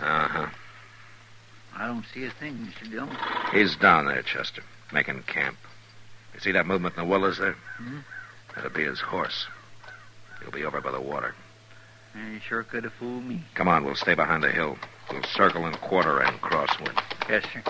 Uh 0.00 0.28
huh. 0.28 0.46
I 1.76 1.86
don't 1.86 1.98
don't 1.98 2.06
see 2.14 2.24
a 2.24 2.30
thing, 2.30 2.54
Mr. 2.54 2.88
Dillon. 2.88 3.16
He's 3.52 3.74
down 3.74 4.06
there, 4.06 4.22
Chester, 4.22 4.62
making 4.92 5.20
camp. 5.24 5.56
You 6.32 6.38
see 6.38 6.52
that 6.52 6.64
movement 6.64 6.96
in 6.96 7.02
the 7.02 7.08
willows 7.10 7.38
there? 7.38 7.56
Hmm? 7.76 7.98
That'll 8.54 8.70
be 8.70 8.84
his 8.84 9.00
horse. 9.00 9.48
He'll 10.40 10.52
be 10.52 10.64
over 10.64 10.80
by 10.80 10.92
the 10.92 11.00
water. 11.00 11.34
He 12.18 12.40
sure 12.40 12.62
could 12.62 12.84
have 12.84 12.92
fooled 12.94 13.24
me. 13.24 13.42
Come 13.54 13.68
on, 13.68 13.84
we'll 13.84 13.94
stay 13.94 14.14
behind 14.14 14.42
the 14.42 14.50
hill. 14.50 14.76
We'll 15.10 15.22
circle 15.24 15.66
and 15.66 15.78
quarter 15.80 16.20
and 16.20 16.40
crossword. 16.40 17.00
Yes, 17.28 17.44
sir. 17.52 17.62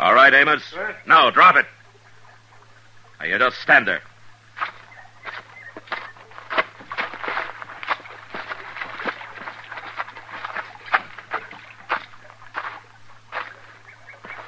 All 0.00 0.14
right, 0.14 0.32
Amos. 0.32 0.64
Sir? 0.64 0.96
No, 1.06 1.30
drop 1.30 1.56
it. 1.56 1.66
Now, 3.18 3.26
you 3.26 3.38
just 3.38 3.60
stand 3.60 3.86
there. 3.86 4.00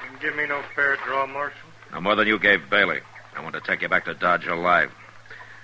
Didn't 0.03 0.23
give 0.23 0.32
me 0.43 0.49
no 0.49 0.63
fair 0.75 0.97
draw, 1.05 1.27
Marshal. 1.27 1.69
No 1.93 2.01
more 2.01 2.17
than 2.17 2.27
you 2.27 2.39
gave 2.39 2.69
Bailey. 2.69 3.01
I 3.37 3.43
want 3.43 3.55
to 3.55 3.61
take 3.61 3.83
you 3.83 3.89
back 3.89 4.05
to 4.07 4.15
Dodge 4.15 4.47
alive. 4.47 4.91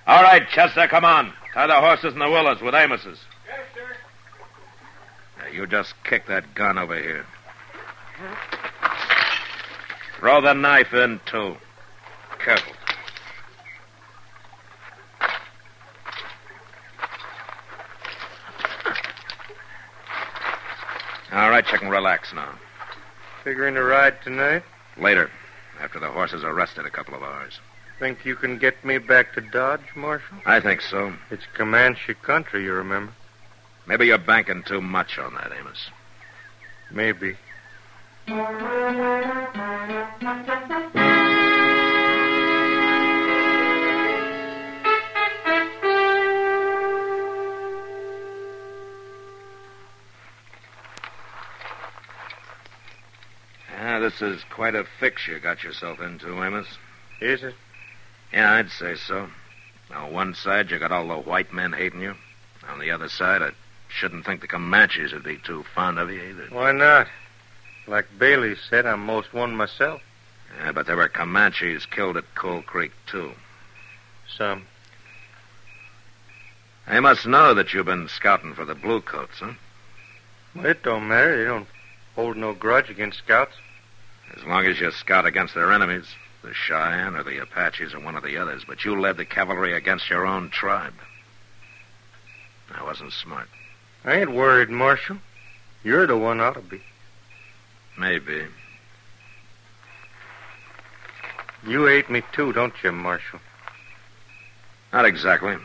All 0.06 0.22
right, 0.22 0.48
Chester, 0.48 0.86
come 0.86 1.04
on. 1.04 1.32
Tie 1.52 1.66
the 1.66 1.74
horses 1.74 2.12
and 2.12 2.22
the 2.22 2.30
willows 2.30 2.60
with 2.62 2.74
Amos's. 2.74 3.18
Yes, 3.46 3.58
sir. 3.74 3.96
Now, 5.38 5.48
you 5.48 5.66
just 5.66 5.94
kick 6.04 6.26
that 6.28 6.54
gun 6.54 6.78
over 6.78 6.96
here. 6.96 7.26
Throw 10.18 10.40
the 10.40 10.54
knife 10.54 10.94
in, 10.94 11.20
too. 11.26 11.56
Careful. 12.38 12.72
All 21.32 21.50
right, 21.50 21.70
you 21.70 21.78
can 21.78 21.88
relax 21.88 22.32
now. 22.32 22.54
Figuring 23.44 23.74
to 23.74 23.82
ride 23.82 24.20
tonight? 24.22 24.62
Later, 24.96 25.30
after 25.80 26.00
the 26.00 26.10
horses 26.10 26.44
are 26.44 26.54
rested 26.54 26.86
a 26.86 26.90
couple 26.90 27.14
of 27.14 27.22
hours. 27.22 27.58
Think 27.98 28.24
you 28.24 28.36
can 28.36 28.58
get 28.58 28.84
me 28.84 28.98
back 28.98 29.32
to 29.34 29.40
Dodge, 29.40 29.80
Marshal? 29.96 30.38
I 30.46 30.60
think 30.60 30.80
so. 30.80 31.12
It's 31.30 31.44
Comanche 31.56 32.14
country, 32.14 32.64
you 32.64 32.72
remember. 32.72 33.12
Maybe 33.86 34.06
you're 34.06 34.18
banking 34.18 34.62
too 34.64 34.80
much 34.80 35.18
on 35.18 35.34
that, 35.34 35.50
Amos. 35.52 35.90
Maybe. 36.90 37.36
This 54.18 54.38
is 54.38 54.44
quite 54.50 54.74
a 54.74 54.84
fix 54.98 55.28
you 55.28 55.38
got 55.38 55.62
yourself 55.62 56.00
into, 56.00 56.42
Amos. 56.42 56.66
Is 57.20 57.44
it? 57.44 57.54
Yeah, 58.32 58.52
I'd 58.54 58.70
say 58.70 58.96
so. 58.96 59.28
On 59.94 60.12
one 60.12 60.34
side, 60.34 60.72
you 60.72 60.78
got 60.80 60.90
all 60.90 61.06
the 61.06 61.14
white 61.16 61.52
men 61.52 61.72
hating 61.72 62.00
you. 62.00 62.16
On 62.68 62.80
the 62.80 62.90
other 62.90 63.08
side, 63.08 63.42
I 63.42 63.50
shouldn't 63.88 64.26
think 64.26 64.40
the 64.40 64.48
Comanches 64.48 65.12
would 65.12 65.22
be 65.22 65.36
too 65.36 65.64
fond 65.72 66.00
of 66.00 66.10
you 66.10 66.20
either. 66.20 66.48
Why 66.50 66.72
not? 66.72 67.06
Like 67.86 68.06
Bailey 68.18 68.56
said, 68.68 68.86
I'm 68.86 69.06
most 69.06 69.32
one 69.32 69.54
myself. 69.54 70.02
Yeah, 70.58 70.72
but 70.72 70.86
there 70.86 70.96
were 70.96 71.08
Comanches 71.08 71.86
killed 71.86 72.16
at 72.16 72.34
Cold 72.34 72.66
Creek, 72.66 72.90
too. 73.06 73.32
Some. 74.36 74.66
They 76.88 76.98
must 76.98 77.24
know 77.24 77.54
that 77.54 77.72
you've 77.72 77.86
been 77.86 78.08
scouting 78.08 78.54
for 78.54 78.64
the 78.64 78.74
Bluecoats, 78.74 79.38
huh? 79.38 79.52
Well, 80.56 80.66
it 80.66 80.82
don't 80.82 81.06
matter. 81.06 81.38
They 81.38 81.44
don't 81.44 81.68
hold 82.16 82.36
no 82.36 82.52
grudge 82.52 82.90
against 82.90 83.18
scouts. 83.18 83.54
As 84.36 84.44
long 84.44 84.66
as 84.66 84.80
you 84.80 84.90
scout 84.90 85.26
against 85.26 85.54
their 85.54 85.72
enemies, 85.72 86.06
the 86.42 86.54
Cheyenne 86.54 87.16
or 87.16 87.22
the 87.22 87.38
Apaches 87.38 87.94
or 87.94 88.00
one 88.00 88.16
of 88.16 88.22
the 88.22 88.36
others, 88.36 88.64
but 88.66 88.84
you 88.84 88.98
led 89.00 89.16
the 89.16 89.24
cavalry 89.24 89.74
against 89.74 90.10
your 90.10 90.26
own 90.26 90.50
tribe. 90.50 90.94
I 92.74 92.82
wasn't 92.84 93.12
smart. 93.12 93.48
I 94.04 94.14
ain't 94.14 94.32
worried, 94.32 94.70
Marshal. 94.70 95.18
You're 95.82 96.06
the 96.06 96.16
one 96.16 96.40
ought 96.40 96.54
to 96.54 96.60
be. 96.60 96.80
Maybe. 97.98 98.46
You 101.66 101.86
hate 101.86 102.08
me 102.08 102.22
too, 102.32 102.52
don't 102.52 102.74
you, 102.82 102.92
Marshal? 102.92 103.40
Not 104.92 105.04
exactly. 105.04 105.56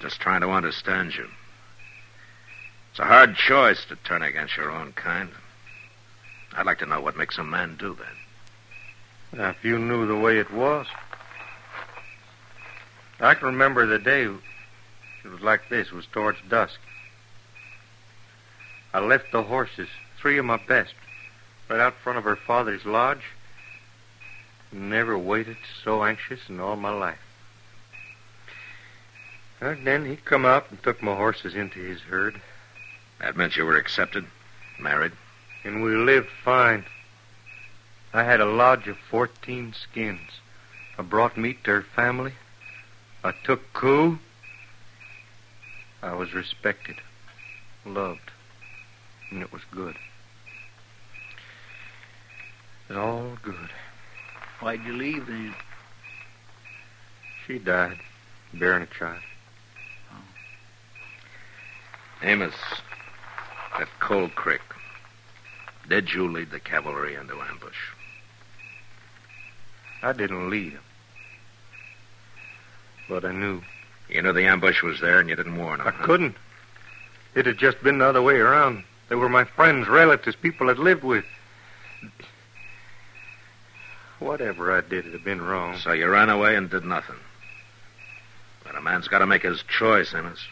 Just 0.00 0.20
trying 0.20 0.40
to 0.40 0.50
understand 0.50 1.14
you. 1.14 1.28
It's 2.90 2.98
a 2.98 3.04
hard 3.04 3.36
choice 3.36 3.84
to 3.86 3.96
turn 3.96 4.22
against 4.22 4.56
your 4.56 4.70
own 4.70 4.92
kind. 4.92 5.30
I'd 6.56 6.66
like 6.66 6.78
to 6.78 6.86
know 6.86 7.00
what 7.00 7.16
makes 7.16 7.38
a 7.38 7.44
man 7.44 7.76
do 7.78 7.94
that. 7.96 9.38
Now, 9.38 9.50
if 9.50 9.64
you 9.64 9.78
knew 9.78 10.06
the 10.06 10.16
way 10.16 10.38
it 10.38 10.52
was. 10.52 10.86
I 13.20 13.34
can 13.34 13.46
remember 13.46 13.86
the 13.86 13.98
day 13.98 14.24
it 14.24 15.28
was 15.30 15.40
like 15.42 15.68
this. 15.68 15.88
It 15.88 15.94
was 15.94 16.06
towards 16.06 16.38
dusk. 16.48 16.80
I 18.92 19.00
left 19.00 19.30
the 19.30 19.42
horses, 19.42 19.88
three 20.18 20.38
of 20.38 20.44
my 20.44 20.56
best, 20.56 20.94
right 21.68 21.78
out 21.78 21.94
front 21.94 22.18
of 22.18 22.24
her 22.24 22.36
father's 22.36 22.84
lodge. 22.84 23.22
Never 24.72 25.16
waited 25.16 25.58
so 25.84 26.02
anxious 26.02 26.48
in 26.48 26.58
all 26.58 26.76
my 26.76 26.90
life. 26.90 27.18
And 29.60 29.86
then 29.86 30.06
he 30.06 30.16
come 30.16 30.46
out 30.46 30.70
and 30.70 30.82
took 30.82 31.02
my 31.02 31.14
horses 31.14 31.54
into 31.54 31.80
his 31.80 32.00
herd. 32.00 32.40
That 33.20 33.36
meant 33.36 33.56
you 33.56 33.66
were 33.66 33.76
accepted, 33.76 34.24
married. 34.80 35.12
And 35.64 35.82
we 35.82 35.94
lived 35.94 36.28
fine. 36.44 36.84
I 38.12 38.24
had 38.24 38.40
a 38.40 38.46
lodge 38.46 38.88
of 38.88 38.96
14 39.10 39.74
skins. 39.74 40.40
I 40.98 41.02
brought 41.02 41.36
meat 41.36 41.64
to 41.64 41.70
her 41.70 41.82
family. 41.82 42.32
I 43.22 43.32
took 43.44 43.72
coup. 43.72 44.18
I 46.02 46.14
was 46.14 46.32
respected, 46.32 46.96
loved, 47.84 48.30
and 49.30 49.42
it 49.42 49.52
was 49.52 49.60
good. 49.70 49.96
It 52.88 52.94
was 52.94 52.96
all 52.96 53.36
good. 53.42 53.68
Why'd 54.60 54.82
you 54.84 54.94
leave 54.94 55.26
then? 55.26 55.54
She 57.46 57.58
died, 57.58 57.98
bearing 58.54 58.82
a 58.82 58.86
child. 58.86 59.20
Oh. 60.10 60.22
Amos, 62.22 62.54
at 63.78 63.88
Cold 64.00 64.34
Creek, 64.34 64.60
did 65.90 66.12
you 66.14 66.30
lead 66.30 66.52
the 66.52 66.60
cavalry 66.60 67.16
into 67.16 67.34
ambush? 67.34 67.76
I 70.02 70.12
didn't 70.12 70.48
lead 70.48 70.74
them. 70.74 70.82
But 73.08 73.24
I 73.24 73.32
knew. 73.32 73.60
You 74.08 74.22
knew 74.22 74.32
the 74.32 74.46
ambush 74.46 74.82
was 74.82 75.00
there 75.00 75.18
and 75.18 75.28
you 75.28 75.34
didn't 75.34 75.58
warn 75.58 75.78
them. 75.78 75.88
I 75.88 75.90
couldn't. 75.90 76.36
It 77.34 77.44
had 77.46 77.58
just 77.58 77.82
been 77.82 77.98
the 77.98 78.06
other 78.06 78.22
way 78.22 78.36
around. 78.36 78.84
They 79.08 79.16
were 79.16 79.28
my 79.28 79.44
friends, 79.44 79.88
relatives, 79.88 80.36
people 80.36 80.70
I'd 80.70 80.78
lived 80.78 81.02
with. 81.02 81.24
Whatever 84.20 84.76
I 84.76 84.82
did, 84.82 85.06
it 85.06 85.12
had 85.12 85.24
been 85.24 85.42
wrong. 85.42 85.76
So 85.78 85.92
you 85.92 86.08
ran 86.08 86.30
away 86.30 86.54
and 86.54 86.70
did 86.70 86.84
nothing. 86.84 87.16
But 88.62 88.76
a 88.76 88.80
man's 88.80 89.08
got 89.08 89.18
to 89.18 89.26
make 89.26 89.42
his 89.42 89.64
choice, 89.64 90.14
Amos. 90.14 90.46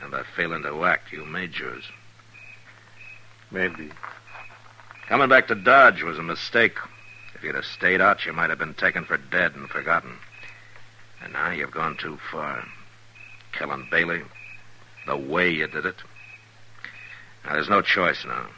And 0.00 0.10
by 0.10 0.22
failing 0.36 0.62
to 0.62 0.84
act, 0.84 1.12
you 1.12 1.26
made 1.26 1.58
yours. 1.58 1.84
Maybe. 3.50 3.90
Coming 5.08 5.28
back 5.28 5.48
to 5.48 5.54
Dodge 5.54 6.02
was 6.02 6.18
a 6.18 6.22
mistake. 6.22 6.76
If 7.34 7.42
you'd 7.42 7.54
have 7.54 7.64
stayed 7.64 8.00
out, 8.00 8.26
you 8.26 8.32
might 8.32 8.50
have 8.50 8.58
been 8.58 8.74
taken 8.74 9.04
for 9.04 9.16
dead 9.16 9.54
and 9.54 9.68
forgotten. 9.68 10.16
And 11.22 11.32
now 11.32 11.50
you've 11.50 11.70
gone 11.70 11.96
too 11.96 12.18
far. 12.30 12.64
Killing 13.52 13.86
Bailey, 13.90 14.22
the 15.06 15.16
way 15.16 15.50
you 15.50 15.66
did 15.66 15.86
it. 15.86 15.96
Now, 17.44 17.52
there's 17.52 17.68
no 17.68 17.82
choice 17.82 18.24
now. 18.24 18.48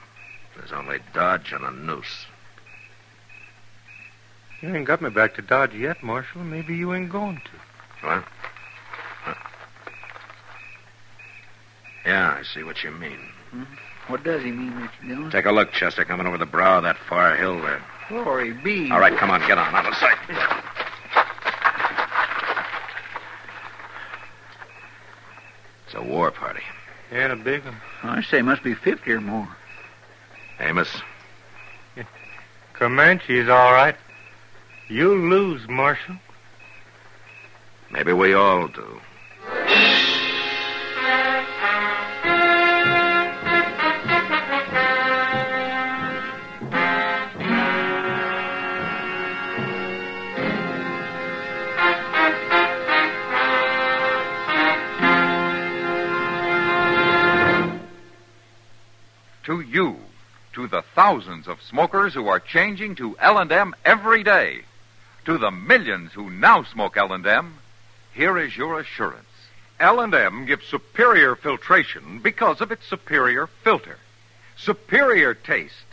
There's 0.57 0.73
only 0.73 0.99
Dodge 1.13 1.53
and 1.53 1.65
a 1.65 1.71
noose. 1.71 2.27
You 4.61 4.75
ain't 4.75 4.87
got 4.87 5.03
me 5.03 5.11
back 5.11 5.35
to 5.35 5.43
Dodge 5.43 5.75
yet, 5.75 6.03
Marshal. 6.03 6.43
Maybe 6.43 6.75
you 6.75 6.95
ain't 6.95 7.11
going 7.11 7.37
to. 7.37 8.07
What? 8.07 8.25
Huh. 9.23 9.35
Yeah, 12.05 12.37
I 12.39 12.43
see 12.43 12.65
what 12.65 12.83
you 12.83 12.91
mean. 12.91 13.19
Hmm? 13.51 13.65
What 14.09 14.25
does 14.25 14.43
he 14.43 14.51
mean, 14.51 14.73
Mr. 14.73 15.07
Dillon? 15.09 15.31
Take 15.31 15.45
a 15.47 15.53
look, 15.53 15.73
Chester, 15.73 16.05
coming 16.05 16.27
over 16.27 16.39
the 16.39 16.47
brow 16.47 16.79
of 16.79 16.83
that 16.85 16.97
far 17.09 17.37
hill 17.37 17.61
there. 17.61 17.83
Glory 18.09 18.53
be. 18.53 18.91
All 18.91 19.01
right, 19.01 19.17
come 19.17 19.31
on, 19.31 19.41
get 19.47 19.59
on, 19.59 19.75
out 19.75 19.87
of 19.87 19.95
sight. 19.97 20.17
It's 25.87 25.95
a 25.95 26.03
war 26.03 26.31
party. 26.31 26.63
And 27.11 27.33
a 27.33 27.37
big 27.37 27.65
one. 27.65 27.77
I 28.03 28.23
say 28.23 28.43
must 28.43 28.63
be 28.63 28.75
50 28.75 29.11
or 29.13 29.21
more. 29.21 29.49
Amos, 30.61 30.89
Comanche's 32.75 33.49
all 33.49 33.73
right. 33.73 33.97
You 34.89 35.15
lose, 35.15 35.69
Marshal. 35.69 36.17
maybe 37.91 38.13
we 38.13 38.35
all 38.35 38.69
do. 38.69 39.01
Thousands 60.99 61.47
of 61.47 61.63
smokers 61.63 62.13
who 62.13 62.27
are 62.27 62.41
changing 62.41 62.93
to 62.97 63.17
L&M 63.21 63.73
every 63.85 64.25
day, 64.25 64.59
to 65.25 65.39
the 65.39 65.49
millions 65.49 66.11
who 66.13 66.29
now 66.29 66.65
smoke 66.65 66.97
L&M, 66.97 67.55
here 68.13 68.37
is 68.37 68.57
your 68.57 68.81
assurance. 68.81 69.29
L&M 69.79 70.45
gives 70.45 70.67
superior 70.67 71.37
filtration 71.37 72.19
because 72.19 72.61
of 72.61 72.73
its 72.73 72.85
superior 72.85 73.47
filter. 73.47 73.97
Superior 74.57 75.35
taste 75.35 75.87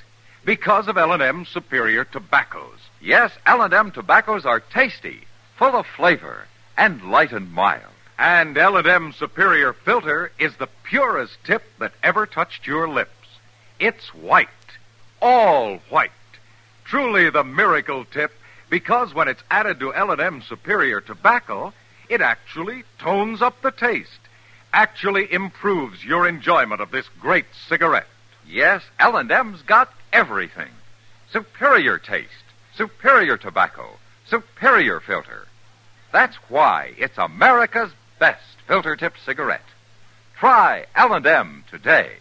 because 0.43 0.87
of 0.87 0.97
L&M's 0.97 1.49
superior 1.49 2.03
tobaccos. 2.03 2.79
Yes, 2.99 3.31
L&M 3.45 3.91
tobaccos 3.91 4.43
are 4.43 4.59
tasty, 4.59 5.27
full 5.55 5.75
of 5.75 5.85
flavor, 5.85 6.47
and 6.75 7.11
light 7.11 7.31
and 7.31 7.53
mild. 7.53 7.93
And 8.17 8.57
L&M's 8.57 9.17
superior 9.17 9.71
filter 9.71 10.31
is 10.39 10.55
the 10.55 10.69
purest 10.81 11.37
tip 11.43 11.61
that 11.77 11.93
ever 12.01 12.25
touched 12.25 12.65
your 12.65 12.89
lips. 12.89 13.11
It's 13.79 14.11
white. 14.15 14.49
All 15.27 15.77
white. 15.89 16.11
Truly 16.83 17.31
the 17.31 17.43
miracle 17.43 18.05
tip 18.05 18.31
because 18.69 19.15
when 19.15 19.27
it's 19.27 19.41
added 19.49 19.79
to 19.79 19.91
L&M 19.91 20.43
superior 20.43 21.01
tobacco, 21.01 21.73
it 22.09 22.21
actually 22.21 22.83
tones 22.99 23.41
up 23.41 23.59
the 23.63 23.71
taste, 23.71 24.19
actually 24.71 25.33
improves 25.33 26.05
your 26.05 26.27
enjoyment 26.27 26.79
of 26.79 26.91
this 26.91 27.07
great 27.19 27.47
cigarette. 27.67 28.05
Yes, 28.47 28.83
L&M's 28.99 29.63
got 29.63 29.91
everything. 30.13 30.69
Superior 31.31 31.97
taste, 31.97 32.29
superior 32.75 33.35
tobacco, 33.35 33.97
superior 34.27 34.99
filter. 34.99 35.47
That's 36.13 36.35
why 36.49 36.93
it's 36.99 37.17
America's 37.17 37.91
best 38.19 38.57
filter 38.67 38.95
tip 38.95 39.15
cigarette. 39.25 39.65
Try 40.37 40.85
L&M 40.95 41.63
today. 41.71 42.11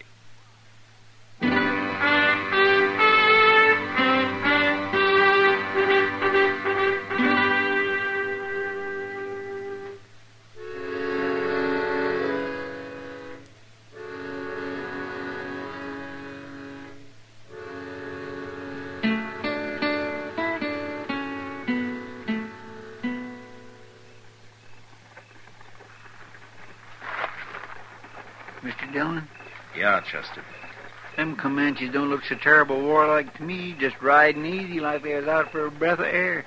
Comanches 31.74 31.92
don't 31.92 32.08
look 32.08 32.24
so 32.24 32.37
terrible 32.37 32.80
warlike 32.80 33.34
to 33.37 33.42
me, 33.42 33.74
just 33.80 34.00
riding 34.00 34.46
easy 34.46 34.78
like 34.78 35.02
they 35.02 35.16
was 35.16 35.26
out 35.26 35.50
for 35.50 35.66
a 35.66 35.70
breath 35.72 35.98
of 35.98 36.04
air. 36.04 36.44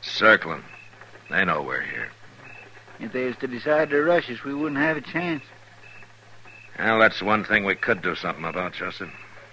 Circling. 0.00 0.64
They 1.28 1.44
know 1.44 1.60
we're 1.60 1.82
here. 1.82 2.08
If 2.98 3.12
they 3.12 3.26
was 3.26 3.36
to 3.38 3.48
decide 3.48 3.90
to 3.90 4.02
rush 4.02 4.30
us, 4.30 4.42
we 4.44 4.54
wouldn't 4.54 4.80
have 4.80 4.96
a 4.96 5.02
chance. 5.02 5.42
Well, 6.78 6.98
that's 6.98 7.20
one 7.20 7.44
thing 7.44 7.66
we 7.66 7.74
could 7.74 8.00
do 8.00 8.14
something 8.14 8.46
about, 8.46 8.72
Chester. 8.72 9.12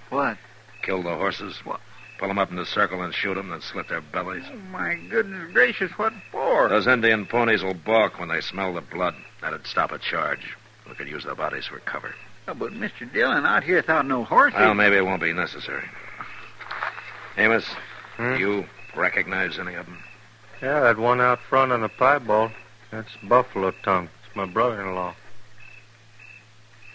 What? 0.10 0.38
Kill 0.84 1.04
the 1.04 1.16
horses. 1.16 1.58
What? 1.66 1.82
Pull 2.18 2.30
them 2.30 2.40
up 2.40 2.52
in 2.52 2.56
the 2.56 2.66
circle 2.66 3.02
and 3.02 3.14
shoot 3.14 3.34
them, 3.34 3.50
then 3.50 3.60
slit 3.60 3.90
their 3.90 4.00
bellies. 4.00 4.46
Oh, 4.50 4.56
my 4.72 4.96
goodness 5.10 5.52
gracious, 5.52 5.92
what 5.98 6.14
for? 6.32 6.70
Those 6.70 6.88
Indian 6.88 7.26
ponies 7.26 7.62
will 7.62 7.74
balk 7.74 8.20
when 8.20 8.30
they 8.30 8.40
smell 8.40 8.74
the 8.74 8.80
blood. 8.80 9.16
That'd 9.42 9.68
stop 9.68 9.92
a 9.92 10.00
charge. 10.00 10.56
We 10.88 10.96
could 10.96 11.10
use 11.10 11.26
the 11.26 11.36
bodies 11.36 11.66
for 11.66 11.80
cover. 11.80 12.16
Oh, 12.48 12.54
but 12.54 12.72
Mr. 12.74 13.12
Dillon, 13.12 13.46
out 13.46 13.64
here 13.64 13.78
without 13.78 14.06
no 14.06 14.24
horses. 14.24 14.60
Well, 14.60 14.74
maybe 14.74 14.98
it 14.98 15.06
won't 15.06 15.22
be 15.22 15.34
necessary. 15.34 15.86
Amos, 17.38 17.66
Hmm? 18.18 18.36
you 18.36 18.66
recognize 18.96 19.58
any 19.58 19.74
of 19.76 19.86
them? 19.86 19.98
Yeah, 20.62 20.82
that 20.82 20.98
one 20.98 21.20
out 21.22 21.40
front 21.50 21.72
on 21.72 21.82
the 21.82 21.90
piebald. 21.90 22.52
That's 22.92 23.10
Buffalo 23.24 23.72
Tongue. 23.84 24.10
It's 24.28 24.36
my 24.36 24.46
brother-in-law. 24.46 25.16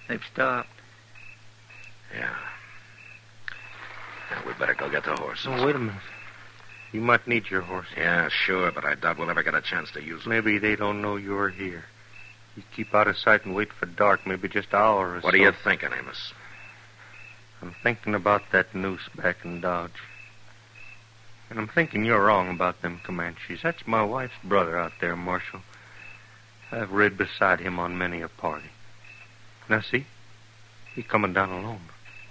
They've 0.09 0.23
stopped. 0.33 0.69
Yeah. 2.15 2.35
Now, 4.31 4.43
we 4.47 4.53
better 4.55 4.75
go 4.75 4.89
get 4.91 5.05
the 5.05 5.17
horses. 5.17 5.47
Oh, 5.49 5.67
wait 5.67 5.75
a 5.75 5.79
minute. 5.79 6.01
You 6.93 7.01
might 7.01 7.27
need 7.27 7.51
your 7.51 7.61
horse. 7.63 7.87
Yeah, 7.97 8.29
sure, 8.29 8.71
but 8.71 8.85
I 8.85 8.95
doubt 8.95 9.19
we'll 9.19 9.29
ever 9.29 9.43
get 9.43 9.55
a 9.55 9.61
chance 9.61 9.91
to 9.93 10.03
use 10.03 10.23
them. 10.25 10.31
Maybe 10.31 10.59
they 10.59 10.77
don't 10.77 11.03
know 11.03 11.17
you're 11.17 11.49
here. 11.51 11.85
You 12.57 12.63
keep 12.75 12.95
out 12.95 13.07
of 13.07 13.17
sight 13.17 13.45
and 13.45 13.55
wait 13.55 13.73
for 13.73 13.87
dark, 13.87 14.27
maybe 14.27 14.49
just 14.49 14.73
an 14.73 14.81
hour 14.81 15.11
or 15.11 15.21
What 15.21 15.23
so. 15.23 15.29
are 15.31 15.37
you 15.37 15.53
thinking, 15.65 15.91
Amos? 15.97 16.33
I'm 17.63 17.75
thinking 17.83 18.15
about 18.15 18.43
that 18.53 18.75
noose 18.75 19.09
back 19.17 19.45
in 19.45 19.61
Dodge. 19.61 19.91
And 21.51 21.59
I'm 21.59 21.69
thinking 21.69 22.05
you're 22.05 22.25
wrong 22.25 22.51
about 22.51 22.83
them 22.83 23.01
Comanches. 23.05 23.63
That's 23.63 23.87
my 23.87 24.03
wife's 24.03 24.35
brother 24.45 24.79
out 24.79 24.93
there, 25.01 25.17
Marshal. 25.17 25.61
I've 26.71 26.93
rid 26.93 27.17
beside 27.17 27.61
him 27.61 27.79
on 27.79 27.97
many 27.97 28.21
a 28.21 28.29
party. 28.29 28.69
Now, 29.69 29.81
see? 29.81 30.07
He 30.95 31.03
coming 31.03 31.33
down 31.33 31.51
alone. 31.51 31.81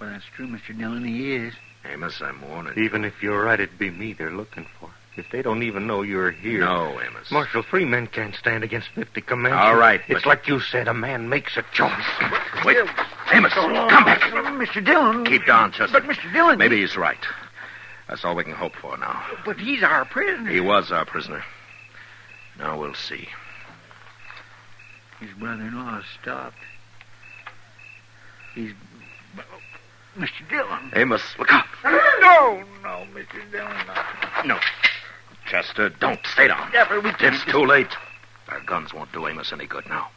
Well, 0.00 0.10
that's 0.10 0.24
true, 0.36 0.46
Mr. 0.46 0.76
Dillon. 0.76 1.04
He 1.04 1.34
is. 1.34 1.54
Amos, 1.84 2.20
I'm 2.20 2.48
warning 2.48 2.74
you. 2.76 2.84
Even 2.84 3.04
if 3.04 3.22
you're 3.22 3.42
right, 3.44 3.58
it'd 3.58 3.78
be 3.78 3.90
me 3.90 4.12
they're 4.12 4.30
looking 4.30 4.66
for. 4.78 4.90
If 5.18 5.26
they 5.32 5.42
don't 5.42 5.64
even 5.64 5.86
know 5.88 6.02
you're 6.02 6.30
here. 6.30 6.60
No, 6.60 7.00
Amos. 7.00 7.30
Marshal, 7.32 7.62
three 7.64 7.84
men 7.84 8.06
can't 8.06 8.34
stand 8.36 8.62
against 8.62 8.88
50 8.94 9.20
Comanches. 9.22 9.58
All 9.58 9.74
right, 9.76 10.00
It's 10.06 10.22
but- 10.22 10.26
like 10.28 10.46
you 10.46 10.60
said, 10.60 10.86
a 10.86 10.94
man 10.94 11.28
makes 11.28 11.56
a 11.56 11.64
choice. 11.72 11.90
Wait. 12.64 12.76
Amos, 13.32 13.52
come 13.52 13.72
back. 14.04 14.20
Mr. 14.20 14.82
Dillon. 14.84 15.24
Keep 15.24 15.44
down, 15.46 15.72
Chester. 15.72 16.00
But, 16.00 16.04
Mr. 16.04 16.32
Dillon. 16.32 16.56
Maybe 16.58 16.80
he's 16.80 16.96
right. 16.96 17.18
That's 18.08 18.24
all 18.24 18.34
we 18.36 18.44
can 18.44 18.54
hope 18.54 18.74
for 18.76 18.96
now. 18.96 19.22
But 19.44 19.58
he's 19.58 19.82
our 19.82 20.04
prisoner. 20.04 20.50
He 20.50 20.60
was 20.60 20.90
our 20.92 21.04
prisoner. 21.04 21.42
Now 22.58 22.78
we'll 22.80 22.94
see. 22.94 23.28
His 25.20 25.30
brother-in-law 25.32 26.02
stopped. 26.22 26.56
He's. 28.54 28.72
Mr. 30.16 30.48
Dillon. 30.48 30.90
Amos, 30.94 31.22
look 31.38 31.52
out. 31.52 31.66
No, 31.84 32.64
no, 32.82 33.06
Mr. 33.14 33.50
Dillon. 33.52 33.76
No. 33.86 34.54
No. 34.54 34.60
Chester, 35.48 35.88
don't. 35.88 36.20
Stay 36.26 36.48
down. 36.48 36.70
Never. 36.72 37.00
We 37.00 37.12
did. 37.12 37.34
It's 37.34 37.44
too 37.44 37.64
late. 37.64 37.94
Our 38.48 38.60
guns 38.60 38.92
won't 38.92 39.12
do 39.12 39.26
Amos 39.26 39.52
any 39.52 39.66
good 39.66 39.86
now. 39.88 40.08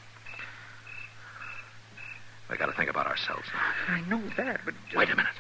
We 2.49 2.57
gotta 2.57 2.73
think 2.73 2.89
about 2.89 3.07
ourselves 3.07 3.43
now. 3.53 3.95
I 3.95 4.01
know 4.09 4.21
that, 4.37 4.61
but. 4.65 4.73
Wait 4.95 5.09
a 5.09 5.15
minute. 5.15 5.31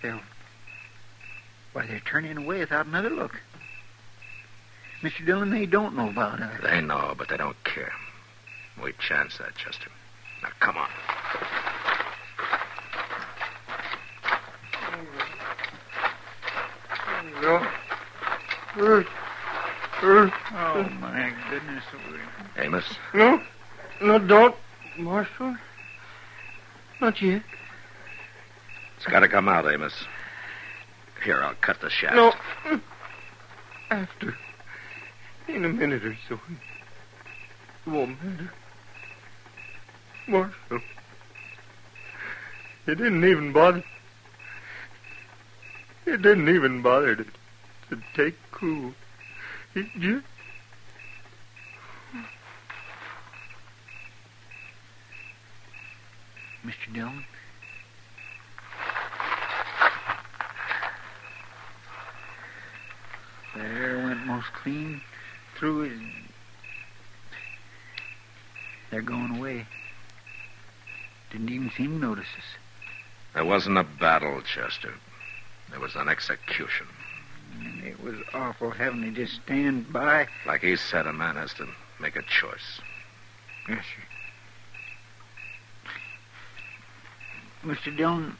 Phil. 0.00 0.18
Why, 1.72 1.86
they're 1.86 2.00
turning 2.00 2.36
away 2.36 2.58
without 2.58 2.86
another 2.86 3.10
look. 3.10 3.40
Mr. 5.02 5.24
Dillon, 5.24 5.50
they 5.50 5.66
don't 5.66 5.96
know 5.96 6.08
about 6.08 6.40
us. 6.40 6.60
They 6.62 6.80
know, 6.80 7.14
but 7.16 7.28
they 7.28 7.36
don't 7.36 7.56
care. 7.64 7.92
We 8.82 8.92
chance 8.98 9.38
that, 9.38 9.54
Chester. 9.56 9.90
Now, 10.42 10.50
come 10.60 10.76
on. 10.76 10.88
Oh, 18.74 19.04
my 21.00 21.32
goodness. 21.50 21.84
Amos, 22.56 22.84
No, 23.14 23.40
no, 24.00 24.18
don't, 24.18 24.54
Marshal. 24.98 25.56
Not 27.00 27.20
yet. 27.20 27.42
it's 28.96 29.06
gotta 29.06 29.28
come 29.28 29.48
out, 29.48 29.70
Amos. 29.70 29.92
Here, 31.24 31.42
I'll 31.42 31.54
cut 31.54 31.80
the 31.80 31.90
shaft. 31.90 32.16
No. 32.16 32.80
After. 33.90 34.34
In 35.48 35.64
a 35.64 35.68
minute 35.68 36.04
or 36.04 36.16
so. 36.28 36.40
It 37.86 37.90
won't 37.90 38.22
matter. 38.24 38.50
Marshal. 40.26 40.80
It 42.86 42.96
didn't 42.96 43.24
even 43.24 43.52
bother. 43.52 43.84
It 46.06 46.22
didn't 46.22 46.48
even 46.48 46.82
bother 46.82 47.16
to, 47.16 47.24
to 47.92 48.02
take 48.16 48.34
coup. 48.52 48.94
It 49.74 49.86
just. 49.98 50.24
Mr. 56.64 56.94
Dillon. 56.94 57.24
There 63.54 64.02
went 64.06 64.26
most 64.26 64.46
clean 64.54 65.02
through 65.58 65.82
it. 65.82 65.92
They're 68.90 69.02
going 69.02 69.36
away. 69.36 69.66
Didn't 71.30 71.50
even 71.50 71.70
seem 71.76 72.00
to 72.00 72.06
notice 72.06 72.24
us. 72.38 72.44
There 73.34 73.44
wasn't 73.44 73.76
a 73.76 73.84
battle, 73.84 74.40
Chester. 74.40 74.94
There 75.70 75.80
was 75.80 75.94
an 75.94 76.08
execution. 76.08 76.86
It 77.84 78.00
was 78.02 78.14
awful 78.32 78.70
having 78.70 79.02
to 79.02 79.10
just 79.10 79.42
stand 79.42 79.92
by. 79.92 80.28
Like 80.46 80.60
he 80.60 80.76
said, 80.76 81.06
a 81.06 81.12
man 81.12 81.34
has 81.34 81.52
to 81.54 81.66
make 82.00 82.14
a 82.14 82.22
choice. 82.22 82.80
Yes, 83.68 83.84
sir. 83.84 84.02
Mr. 87.64 87.96
Dillon, 87.96 88.36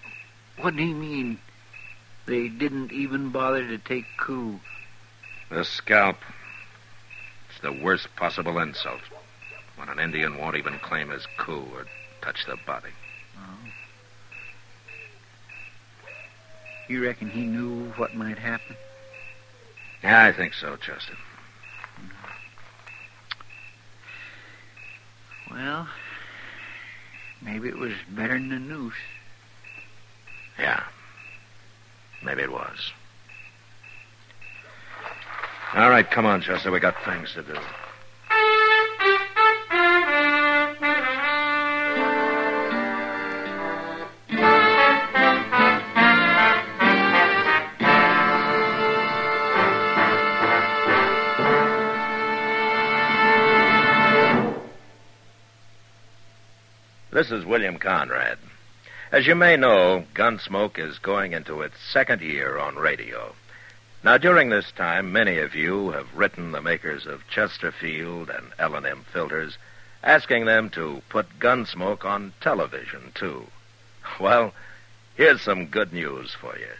what 0.60 0.76
do 0.76 0.82
you 0.82 0.94
mean? 0.94 1.38
They 2.26 2.48
didn't 2.48 2.92
even 2.92 3.30
bother 3.30 3.66
to 3.66 3.78
take 3.78 4.04
coup. 4.16 4.60
The 5.50 5.64
scalp. 5.64 6.16
It's 7.50 7.60
the 7.60 7.72
worst 7.72 8.14
possible 8.16 8.58
insult. 8.58 9.00
When 9.76 9.88
an 9.88 9.98
Indian 9.98 10.38
won't 10.38 10.56
even 10.56 10.78
claim 10.78 11.10
his 11.10 11.26
coup 11.36 11.66
or 11.74 11.86
touch 12.20 12.46
the 12.46 12.56
body. 12.64 12.90
Oh. 13.36 13.40
You 16.88 17.04
reckon 17.04 17.30
he 17.30 17.42
knew 17.42 17.92
what 17.96 18.14
might 18.14 18.38
happen? 18.38 18.76
Yeah, 20.02 20.24
I 20.24 20.32
think 20.32 20.54
so, 20.54 20.76
Chester. 20.76 21.14
Well, 25.50 25.86
maybe 27.40 27.68
it 27.68 27.76
was 27.76 27.92
better 28.08 28.34
than 28.34 28.48
the 28.48 28.58
noose. 28.58 28.94
Yeah. 30.58 30.82
Maybe 32.24 32.42
it 32.42 32.50
was. 32.50 32.92
All 35.74 35.90
right, 35.90 36.08
come 36.10 36.26
on, 36.26 36.40
Chester. 36.42 36.70
We 36.70 36.80
got 36.80 36.94
things 37.04 37.32
to 37.34 37.42
do. 37.42 37.58
This 57.12 57.30
is 57.30 57.44
William 57.44 57.76
Conrad. 57.76 58.38
As 59.10 59.26
you 59.26 59.34
may 59.34 59.58
know, 59.58 60.06
Gunsmoke 60.14 60.78
is 60.78 60.98
going 60.98 61.34
into 61.34 61.60
its 61.60 61.78
second 61.78 62.22
year 62.22 62.56
on 62.56 62.76
radio. 62.76 63.34
Now, 64.02 64.16
during 64.16 64.48
this 64.48 64.72
time, 64.72 65.12
many 65.12 65.36
of 65.36 65.54
you 65.54 65.90
have 65.90 66.16
written 66.16 66.52
the 66.52 66.62
makers 66.62 67.04
of 67.04 67.28
Chesterfield 67.28 68.30
and 68.30 68.46
L&M 68.58 69.04
filters, 69.12 69.58
asking 70.02 70.46
them 70.46 70.70
to 70.70 71.02
put 71.10 71.38
Gunsmoke 71.38 72.06
on 72.06 72.32
television, 72.40 73.12
too. 73.14 73.46
Well, 74.18 74.54
here's 75.14 75.42
some 75.42 75.66
good 75.66 75.92
news 75.92 76.32
for 76.32 76.56
you. 76.56 76.72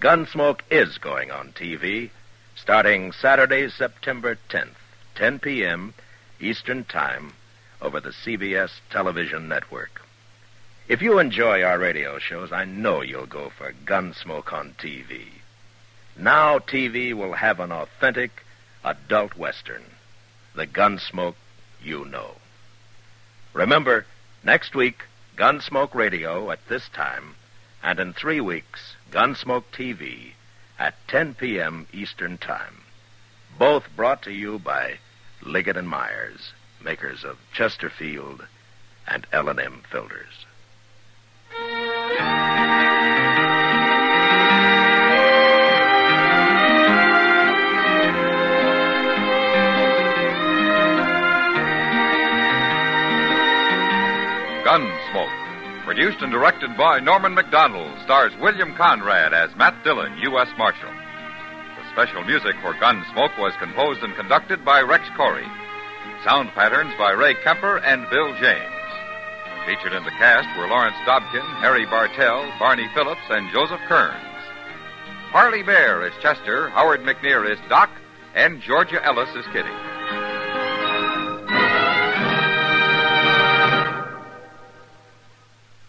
Gunsmoke 0.00 0.62
is 0.68 0.98
going 0.98 1.30
on 1.30 1.52
TV, 1.52 2.10
starting 2.56 3.12
Saturday, 3.12 3.70
September 3.70 4.36
10th, 4.48 4.74
10 5.14 5.38
p.m. 5.38 5.94
Eastern 6.40 6.82
Time, 6.82 7.34
over 7.80 8.00
the 8.00 8.10
CBS 8.10 8.70
television 8.90 9.48
network. 9.48 10.02
If 10.88 11.02
you 11.02 11.18
enjoy 11.18 11.62
our 11.62 11.78
radio 11.78 12.18
shows, 12.18 12.52
I 12.52 12.64
know 12.64 13.00
you'll 13.00 13.26
go 13.26 13.50
for 13.50 13.72
Gunsmoke 13.72 14.52
on 14.52 14.74
TV. 14.78 15.26
Now 16.16 16.58
TV 16.58 17.14
will 17.14 17.34
have 17.34 17.60
an 17.60 17.70
authentic 17.70 18.44
adult 18.84 19.36
western, 19.36 19.84
the 20.54 20.66
Gunsmoke 20.66 21.36
you 21.82 22.04
know. 22.04 22.32
Remember, 23.52 24.04
next 24.42 24.74
week, 24.74 25.04
Gunsmoke 25.36 25.94
Radio 25.94 26.50
at 26.50 26.66
this 26.68 26.88
time, 26.88 27.34
and 27.82 27.98
in 27.98 28.12
three 28.12 28.40
weeks, 28.40 28.96
Gunsmoke 29.10 29.64
TV 29.72 30.32
at 30.78 30.94
10 31.08 31.34
p.m. 31.34 31.86
Eastern 31.92 32.36
Time. 32.38 32.82
Both 33.58 33.84
brought 33.96 34.22
to 34.22 34.32
you 34.32 34.58
by 34.58 34.98
Liggett 35.42 35.76
and 35.76 35.88
Myers, 35.88 36.52
makers 36.84 37.24
of 37.24 37.38
Chesterfield 37.52 38.46
and 39.06 39.26
L&M 39.32 39.82
filters. 39.90 40.46
Gunsmoke. 54.64 55.84
Produced 55.84 56.22
and 56.22 56.30
directed 56.30 56.76
by 56.76 57.00
Norman 57.00 57.34
Macdonnell, 57.34 58.00
stars 58.04 58.32
William 58.40 58.76
Conrad 58.76 59.34
as 59.34 59.50
Matt 59.56 59.82
Dillon, 59.82 60.16
U.S. 60.18 60.46
Marshal. 60.56 60.88
The 60.88 61.90
special 61.90 62.22
music 62.22 62.54
for 62.62 62.74
Gunsmoke 62.74 63.36
was 63.36 63.52
composed 63.58 64.00
and 64.04 64.14
conducted 64.14 64.64
by 64.64 64.80
Rex 64.82 65.08
Koury. 65.18 65.48
Sound 66.24 66.50
patterns 66.50 66.92
by 66.98 67.12
Ray 67.12 67.34
Kemper 67.34 67.78
and 67.78 68.08
Bill 68.10 68.34
James. 68.34 68.74
Featured 69.64 69.94
in 69.94 70.04
the 70.04 70.10
cast 70.10 70.46
were 70.58 70.68
Lawrence 70.68 70.96
Dobkin, 71.06 71.46
Harry 71.62 71.86
Bartell, 71.86 72.46
Barney 72.58 72.86
Phillips, 72.94 73.22
and 73.30 73.50
Joseph 73.50 73.80
Kearns. 73.88 74.20
Parley 75.32 75.62
Baer 75.62 76.06
is 76.06 76.12
Chester, 76.20 76.68
Howard 76.70 77.00
McNear 77.00 77.50
is 77.50 77.58
Doc, 77.70 77.88
and 78.34 78.60
Georgia 78.60 79.02
Ellis 79.02 79.30
is 79.30 79.46
Kitty. 79.46 79.70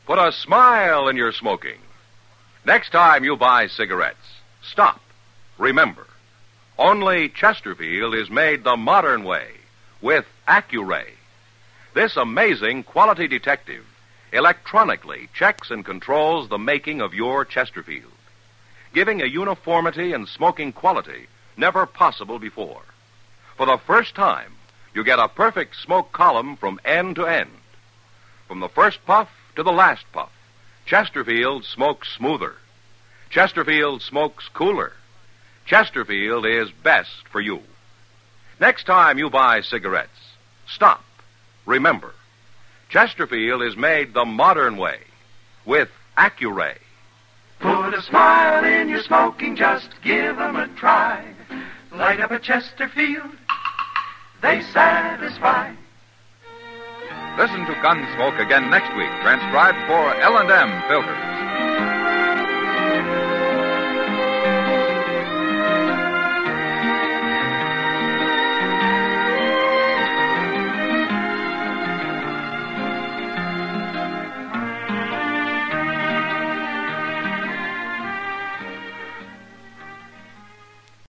Put 0.05 0.17
a 0.17 0.31
smile 0.31 1.09
in 1.09 1.17
your 1.17 1.33
smoking. 1.33 1.79
Next 2.63 2.91
time 2.91 3.25
you 3.25 3.35
buy 3.35 3.67
cigarettes, 3.67 4.39
stop. 4.61 5.01
Remember, 5.57 6.07
only 6.77 7.27
Chesterfield 7.27 8.15
is 8.15 8.29
made 8.29 8.63
the 8.63 8.77
modern 8.77 9.25
way 9.25 9.55
with 10.01 10.25
Accuray. 10.47 11.11
This 11.93 12.17
amazing 12.17 12.83
quality 12.83 13.27
detective 13.27 13.85
electronically 14.33 15.29
checks 15.33 15.69
and 15.71 15.83
controls 15.85 16.47
the 16.47 16.57
making 16.57 17.01
of 17.01 17.13
your 17.13 17.43
Chesterfield, 17.43 18.11
giving 18.93 19.21
a 19.21 19.25
uniformity 19.25 20.13
and 20.13 20.27
smoking 20.27 20.71
quality 20.71 21.27
never 21.57 21.85
possible 21.85 22.39
before. 22.39 22.81
For 23.57 23.65
the 23.65 23.77
first 23.77 24.15
time, 24.15 24.53
you 24.93 25.03
get 25.03 25.19
a 25.19 25.27
perfect 25.27 25.75
smoke 25.75 26.11
column 26.11 26.55
from 26.55 26.79
end 26.85 27.15
to 27.17 27.25
end. 27.25 27.51
From 28.47 28.59
the 28.59 28.69
first 28.69 29.05
puff 29.05 29.29
to 29.55 29.63
the 29.63 29.71
last 29.71 30.05
puff, 30.11 30.31
Chesterfield 30.85 31.65
smokes 31.65 32.09
smoother. 32.15 32.55
Chesterfield 33.29 34.01
smokes 34.01 34.49
cooler. 34.53 34.93
Chesterfield 35.65 36.45
is 36.45 36.71
best 36.71 37.27
for 37.31 37.39
you. 37.39 37.61
Next 38.61 38.83
time 38.83 39.17
you 39.17 39.31
buy 39.31 39.61
cigarettes, 39.61 40.19
stop. 40.67 41.03
Remember, 41.65 42.13
Chesterfield 42.89 43.63
is 43.63 43.75
made 43.75 44.13
the 44.13 44.23
modern 44.23 44.77
way 44.77 44.99
with 45.65 45.89
Accuray. 46.15 46.77
Put 47.59 47.95
a 47.95 48.03
smile 48.03 48.63
in 48.63 48.87
your 48.87 49.01
smoking, 49.01 49.55
just 49.55 49.89
give 50.03 50.39
'em 50.39 50.55
a 50.57 50.67
try. 50.67 51.25
Light 51.91 52.19
up 52.19 52.29
a 52.29 52.37
Chesterfield, 52.37 53.35
they 54.41 54.61
satisfy. 54.61 55.71
Listen 57.39 57.65
to 57.65 57.73
Gunsmoke 57.81 58.39
again 58.39 58.69
next 58.69 58.95
week, 58.95 59.09
transcribed 59.23 59.87
for 59.87 60.13
L&M 60.21 60.83
Filters. 60.87 61.40